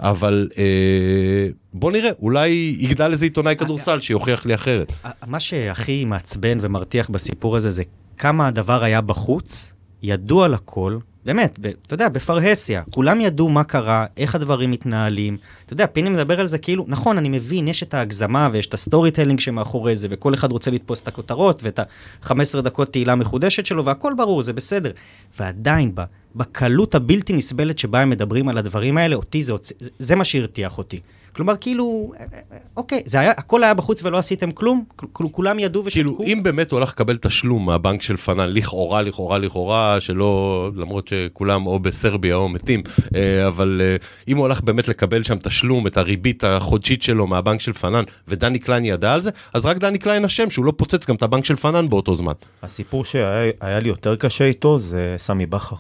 [0.01, 4.93] אבל אה, בוא נראה, אולי יגדל איזה עיתונאי כדורסל שיוכיח לי אחרת.
[5.27, 7.83] מה שהכי מעצבן ומרתיח בסיפור הזה זה
[8.19, 9.73] כמה הדבר היה בחוץ,
[10.03, 15.37] ידוע לכל, באמת, ב, אתה יודע, בפרהסיה, כולם ידעו מה קרה, איך הדברים מתנהלים.
[15.67, 18.75] אתה יודע, פיני מדבר על זה כאילו, נכון, אני מבין, יש את ההגזמה ויש את
[18.75, 23.67] ה storytelling שמאחורי זה, וכל אחד רוצה לתפוס את הכותרות ואת ה-15 דקות תהילה מחודשת
[23.67, 24.91] שלו, והכל ברור, זה בסדר.
[25.39, 26.03] ועדיין, ב,
[26.37, 30.79] בקלות הבלתי נסבלת שבה הם מדברים על הדברים האלה, אותי זה, זה, זה מה שהרתיח
[30.79, 31.01] אותי.
[31.37, 34.85] כלומר, כאילו, אה, אה, אוקיי, זה היה, הכל היה בחוץ ולא עשיתם כלום?
[34.97, 36.17] כל- כולם ידעו ושתקו?
[36.17, 41.09] כאילו, אם באמת הוא הולך לקבל תשלום מהבנק של פנן, לכאורה, לכאורה, לכאורה, שלא, למרות
[41.09, 42.83] שכולם או בסרביה או מתים,
[43.15, 43.97] אה, אבל אה,
[44.29, 48.59] אם הוא הולך באמת לקבל שם תשלום, את הריבית החודשית שלו מהבנק של פנן, ודני
[48.59, 51.45] קליין ידע על זה, אז רק דני קליין אשם שהוא לא פוצץ גם את הבנק
[51.45, 52.33] של פנן באותו זמן.
[52.63, 55.77] הסיפור שהיה היה לי יותר קשה איתו זה סמי בכר.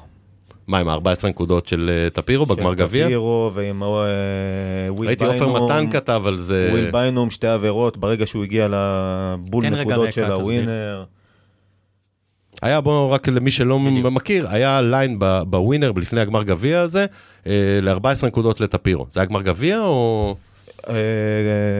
[0.67, 3.05] מה, עם ה-14 נקודות של אה, טפירו בגמר של גביע?
[3.05, 3.89] טפירו ועם אה,
[4.89, 5.65] וויל ראיתי עופר ביינום.
[5.71, 6.69] מתן כתב על זה.
[6.71, 10.25] וויל ביינום, שתי עבירות, ברגע שהוא הגיע לבול נקודות של.
[10.25, 11.05] הווינר.
[12.63, 13.79] היה, בוא, רק למי שלא
[14.11, 17.07] מכיר, היה ליין בווינר לפני הגמר גביע הזה,
[17.47, 19.07] אה, ל-14 נקודות לטפירו.
[19.13, 20.37] זה היה גמר גביע או...
[20.89, 20.95] אה,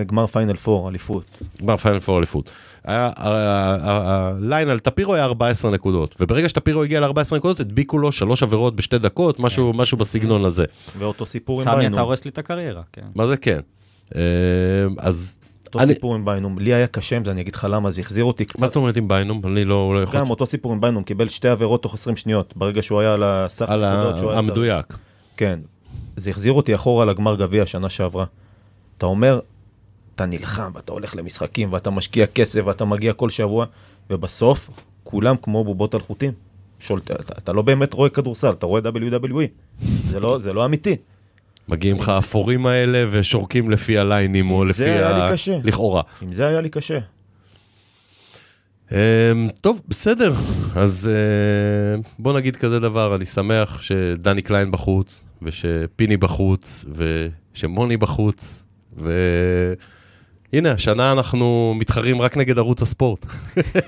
[0.07, 1.25] גמר פיינל פור, אליפות.
[1.63, 2.51] גמר פיינל פור אליפות.
[2.85, 7.61] היה- ה- ה- ה- הליין על טפירו היה 14 נקודות, וברגע שטפירו הגיע ל-14 נקודות,
[7.61, 10.65] הדביקו לו שלוש עבירות בשתי דקות, משהו משהו בסגנון הזה.
[10.99, 11.99] ואותו סיפור עם סמי, אתה ביינום.
[11.99, 13.03] הורס לי את הקריירה, כן.
[13.15, 13.59] מה זה כן?
[14.15, 14.21] אה,
[14.99, 15.39] אז...
[15.67, 16.59] אותו אני- סיפור עם ביינום.
[16.59, 18.61] לי היה קשה עם זה, אני אגיד לך למה, זה החזיר אותי קצת.
[18.61, 19.41] מה זאת אומרת עם ביינום?
[19.47, 20.21] אני לא לא יכול...
[20.21, 23.23] גם אותו סיפור עם ביינום, קיבל שתי עבירות תוך 20 שניות, ברגע שהוא היה על
[23.25, 24.51] הסך על נקודות שהוא היה צריך.
[24.51, 24.97] המדויק.
[25.37, 25.59] כן.
[26.17, 28.25] זה החזיר אותי אחורה לגמר גביע שנה שעברה.
[29.05, 29.41] אתה אומר,
[30.15, 33.67] אתה נלחם, ואתה הולך למשחקים, ואתה משקיע כסף, ואתה מגיע כל שבוע,
[34.11, 34.71] ובסוף,
[35.05, 36.33] כולם כמו בובות על חוטים.
[36.81, 39.85] שולט, אתה, אתה לא באמת רואה כדורסל, אתה רואה WWE.
[40.11, 40.97] זה לא, זה לא אמיתי.
[41.69, 45.29] מגיעים לך האפורים האלה ושורקים לפי הליינים או לפי ה...
[45.33, 45.59] קשה.
[45.65, 46.03] לכאורה.
[46.23, 46.99] עם זה היה לי קשה.
[48.93, 48.97] אמ,
[49.61, 50.35] טוב, בסדר.
[50.75, 56.85] אז אה, בוא נגיד כזה דבר, אני שמח שדני קליין בחוץ, ושפיני בחוץ,
[57.55, 58.64] ושמוני בחוץ,
[58.97, 63.27] והנה, השנה אנחנו מתחרים רק נגד ערוץ הספורט.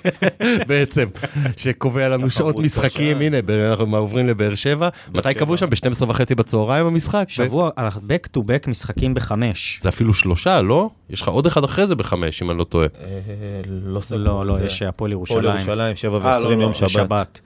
[0.68, 1.09] בעצם,
[1.57, 3.20] שקובע לנו שעות משחקים.
[3.20, 3.36] הנה,
[3.70, 4.88] אנחנו עוברים לבאר שבע.
[5.09, 5.40] מתי שבע.
[5.40, 5.70] קבעו שם?
[5.70, 7.24] ב-12 וחצי בצהריים המשחק?
[7.28, 9.78] שבוע, back to back משחקים בחמש.
[9.82, 10.90] זה אפילו שלושה, לא?
[11.11, 12.86] יש לך עוד אחד אחרי זה בחמש, אם אני לא טועה.
[13.00, 13.20] אה,
[13.66, 14.00] לא.
[14.11, 15.44] לא, לא, יש הפועל הפועל ירושלים.
[15.44, 17.40] ירושלים, 7 אה, לא, ו-20 לא, יום שבת.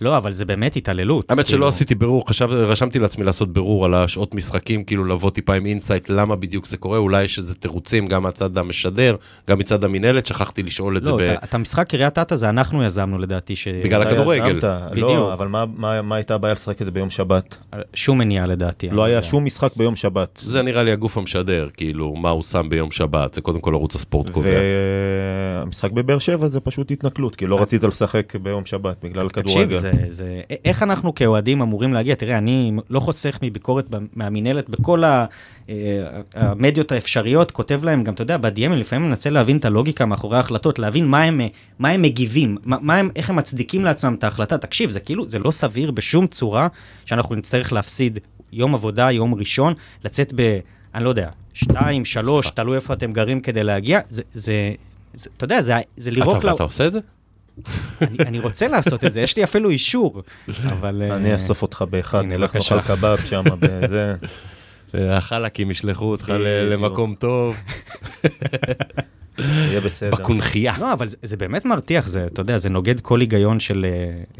[0.00, 1.30] לא, אבל זה באמת התעללות.
[1.30, 1.58] האמת כאילו.
[1.58, 5.66] שלא עשיתי בירור, חשב, רשמתי לעצמי לעשות בירור על השעות משחקים, כאילו לבוא טיפה עם
[5.66, 9.16] אינסייט למה בדיוק זה קורה, אולי יש איזה תירוצים גם מהצד המשדר,
[9.50, 11.32] גם מצד המינהלת, שכחתי לשאול את לא, זה.
[11.32, 13.68] ה- את המשחק קריית אתא זה אנחנו יזמנו לדעתי, ש...
[13.68, 14.56] בגלל הכדורגל.
[14.58, 15.08] יזמת, בדיוק.
[15.10, 17.56] לא, אבל מה- מה מה הייתה הבעיה לשחק את זה ביום שבת?
[17.94, 18.88] שום מניעה לדעתי.
[18.90, 19.26] לא היה יודע.
[19.26, 20.38] שום משחק ביום שבת.
[20.42, 23.94] זה נראה לי הגוף המשדר, כאילו, מה הוא שם ביום שבת, זה קודם כל ערוץ
[23.94, 24.48] הספורט קובע.
[25.58, 29.85] והמשחק בבאר שבע זה פשוט התנכלות, כי לא רצית לשחק ביום שבת בגלל תקשיב, כדורגל.
[29.92, 32.14] זה, זה, איך אנחנו כאוהדים אמורים להגיע?
[32.14, 33.84] תראה, אני לא חוסך מביקורת
[34.14, 35.26] מהמינהלת בכל ה,
[35.68, 35.74] אה,
[36.34, 40.78] המדיות האפשריות, כותב להם גם, אתה יודע, ב-DM לפעמים מנסה להבין את הלוגיקה מאחורי ההחלטות,
[40.78, 41.40] להבין מה הם,
[41.78, 44.58] מה הם מגיבים, מה, מה הם, איך הם מצדיקים לעצמם את ההחלטה.
[44.58, 46.68] תקשיב, זה כאילו, זה לא סביר בשום צורה
[47.04, 48.18] שאנחנו נצטרך להפסיד
[48.52, 49.74] יום עבודה, יום ראשון,
[50.04, 50.58] לצאת ב...
[50.94, 54.72] אני לא יודע, שתיים, שלוש, תלוי איפה אתם גרים כדי להגיע, זה, זה,
[55.14, 57.00] זה אתה יודע, זה, זה לירוק אתה, אתה עושה את זה?
[58.02, 60.22] אני, אני רוצה לעשות את זה, יש לי אפילו אישור,
[60.64, 61.02] אבל...
[61.12, 62.76] אני אה, אאסוף אותך באחד, נלך בבקשה.
[62.76, 64.14] לאכול קבב שם, בזה,
[64.94, 66.32] החלקים ישלחו אותך.
[66.70, 67.56] למקום טוב,
[69.38, 70.10] יהיה בסדר.
[70.10, 70.74] בקונכייה.
[70.78, 73.90] לא, אבל זה, זה באמת מרתיח, זה, אתה יודע, זה נוגד כל היגיון של אה,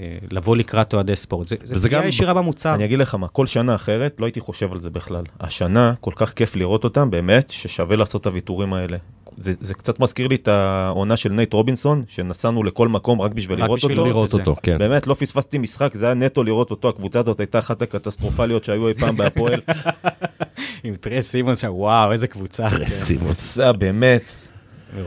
[0.02, 1.46] אה, לבוא לקראת אוהדי ספורט.
[1.46, 2.74] זה, זה פגיעה גם- ישירה במוצר.
[2.74, 5.22] אני אגיד לך מה, כל שנה אחרת לא הייתי חושב על זה בכלל.
[5.40, 8.96] השנה כל כך כיף לראות אותם, באמת, ששווה לעשות את הוויתורים האלה.
[9.38, 13.58] זה, זה קצת מזכיר לי את העונה של נייט רובינסון, שנסענו לכל מקום רק בשביל
[13.58, 14.08] רק לראות בשביל אותו.
[14.08, 14.40] לראות את זה.
[14.40, 14.78] אותו, כן.
[14.78, 18.88] באמת, לא פספסתי משחק, זה היה נטו לראות אותו, הקבוצה הזאת הייתה אחת הקטסטרופליות שהיו
[18.88, 19.60] אי פעם בהפועל.
[20.84, 22.70] עם טרס סימון שם, וואו, איזה קבוצה.
[22.70, 23.14] כן.
[23.18, 24.48] קבוצה באמת,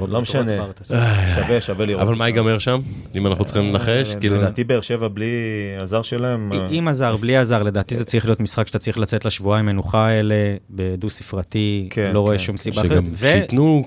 [0.07, 0.51] לא משנה.
[0.87, 0.93] שם.
[1.35, 2.01] שווה, שווה לראות.
[2.01, 2.27] אבל מה.
[2.27, 2.79] ייגמר שם?
[3.15, 4.13] אם אנחנו צריכים לנחש?
[4.13, 5.31] אה, כאילו- לדעתי באר שבע בלי
[5.79, 6.51] הזר שלהם.
[6.53, 10.07] אה, עם הזר, בלי הזר, לדעתי זה צריך להיות משחק שאתה צריך לצאת לשבועיים מנוחה
[10.07, 10.35] האלה,
[10.69, 12.57] בדו-ספרתי, כן, לא רואה כן, שום.
[12.57, 12.91] סיבה אחרת.
[13.05, 13.83] שגם שייתנו.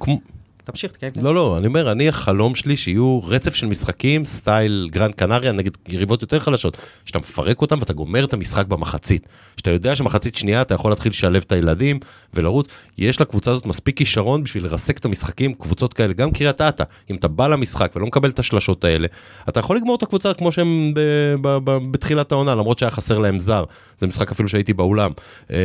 [0.64, 1.20] תמשיך, כן, כן.
[1.20, 5.70] לא, לא, אני אומר, אני החלום שלי שיהיו רצף של משחקים, סטייל גרנד קנריה, נגד
[5.88, 9.26] יריבות יותר חלשות, שאתה מפרק אותם ואתה גומר את המשחק במחצית.
[9.56, 11.98] שאתה יודע שמחצית שנייה אתה יכול להתחיל לשלב את הילדים
[12.34, 12.66] ולרוץ.
[12.98, 17.16] יש לקבוצה הזאת מספיק כישרון בשביל לרסק את המשחקים, קבוצות כאלה, גם קריית אתא, אם
[17.16, 19.06] אתה בא למשחק ולא מקבל את השלשות האלה,
[19.48, 23.18] אתה יכול לגמור את הקבוצה כמו שהם ב- ב- ב- בתחילת העונה, למרות שהיה חסר
[23.18, 23.64] להם זר.
[24.00, 25.10] זה משחק אפילו שהייתי באולם.
[25.50, 25.56] אה,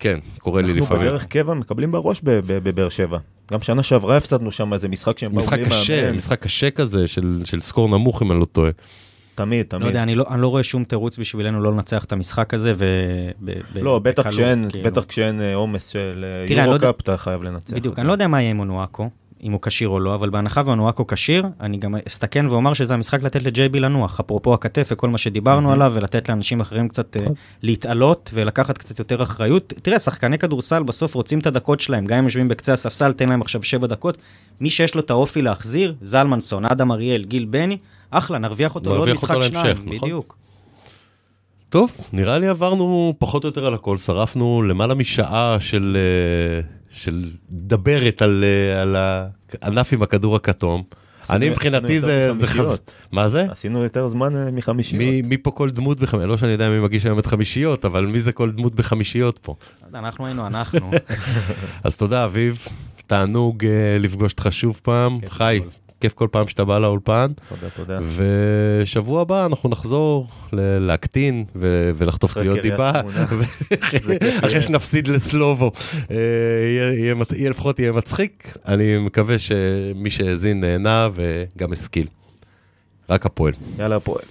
[0.00, 1.06] כן, קורה לי אנחנו לפעמים.
[1.08, 3.18] בדרך קבע מקבלים בראש ב- ב- בבאר שבע.
[3.52, 6.16] גם שנה שעברה הפסדנו שם איזה משחק שהם באו משחק בלי קשה, מאמן.
[6.16, 8.70] משחק קשה כזה של, של סקור נמוך אם אני לא טועה.
[9.34, 9.86] תמיד, לא תמיד.
[9.86, 12.84] יודע, אני לא, אני לא רואה שום תירוץ בשבילנו לא לנצח את המשחק הזה, ו...
[13.44, 14.84] ב- ב- לא, בטח כשאין, כאילו.
[14.90, 17.74] בטח כשאין אה, עומס של אה, אני לא יודע- יורו-קאפ, אתה חייב לנצח.
[17.76, 18.00] בדיוק, אותו.
[18.00, 19.10] אני לא יודע מה יהיה עם אונואקו,
[19.42, 23.22] אם הוא כשיר או לא, אבל בהנחה ואונואקו כשיר, אני גם אסתכן ואומר שזה המשחק
[23.22, 27.26] לתת לג'ייבי לנוח, אפרופו הכתף וכל מה שדיברנו עליו, ולתת לאנשים אחרים קצת אה,
[27.62, 29.72] להתעלות ולקחת קצת יותר אחריות.
[29.82, 33.42] תראה, שחקני כדורסל בסוף רוצים את הדקות שלהם, גם אם יושבים בקצה הספסל, תן להם
[33.42, 34.18] עכשיו שבע דקות.
[34.60, 37.76] מי שיש לו את האופי להחזיר, זלמנסון, אדם אריאל, גיל בני,
[38.10, 39.98] אחלה, נרוויח אותו לעוד אותו משחק להמשך, שניים, נכון?
[40.08, 40.36] בדיוק.
[41.68, 47.24] טוב, נראה לי עברנו פחות או יותר על הכל, שרפנו למעלה משעה של, אה, של
[47.50, 48.96] דברת על, אה, על
[49.62, 50.82] הענף עם הכדור הכתום.
[51.30, 52.78] אני מבחינתי זה, זה חז...
[53.12, 53.46] מה זה?
[53.50, 55.02] עשינו יותר זמן אה, מחמישיות.
[55.02, 56.28] מי, מי פה כל דמות בחמישיות?
[56.30, 59.54] לא שאני יודע מי מגיש היום את חמישיות, אבל מי זה כל דמות בחמישיות פה?
[59.94, 60.90] אנחנו היינו אנחנו.
[61.84, 62.58] אז תודה אביב,
[63.06, 65.60] תענוג אה, לפגוש אותך שוב פעם, כיף חי.
[66.00, 67.98] כיף כל פעם שאתה בא לאולפן, תודה, תודה.
[68.82, 70.26] ושבוע הבא אנחנו נחזור
[70.80, 72.92] להקטין ו- ולחטוף קריית דיבה,
[73.80, 74.18] אחרי
[74.50, 74.62] יהיה.
[74.62, 75.72] שנפסיד לסלובו,
[76.10, 76.16] אה,
[76.96, 82.06] יהיה- לפחות יהיה מצחיק, אני מקווה שמי שהאזין נהנה וגם השכיל.
[83.10, 83.52] רק הפועל.
[83.78, 84.22] יאללה, הפועל.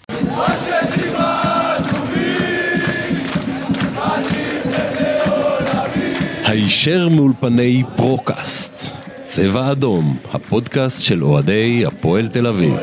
[6.45, 8.86] הישר מאולפני פרוקאסט,
[9.30, 12.73] צבע אדום, הפודקאסט של אוהדי הפועל תל אביב.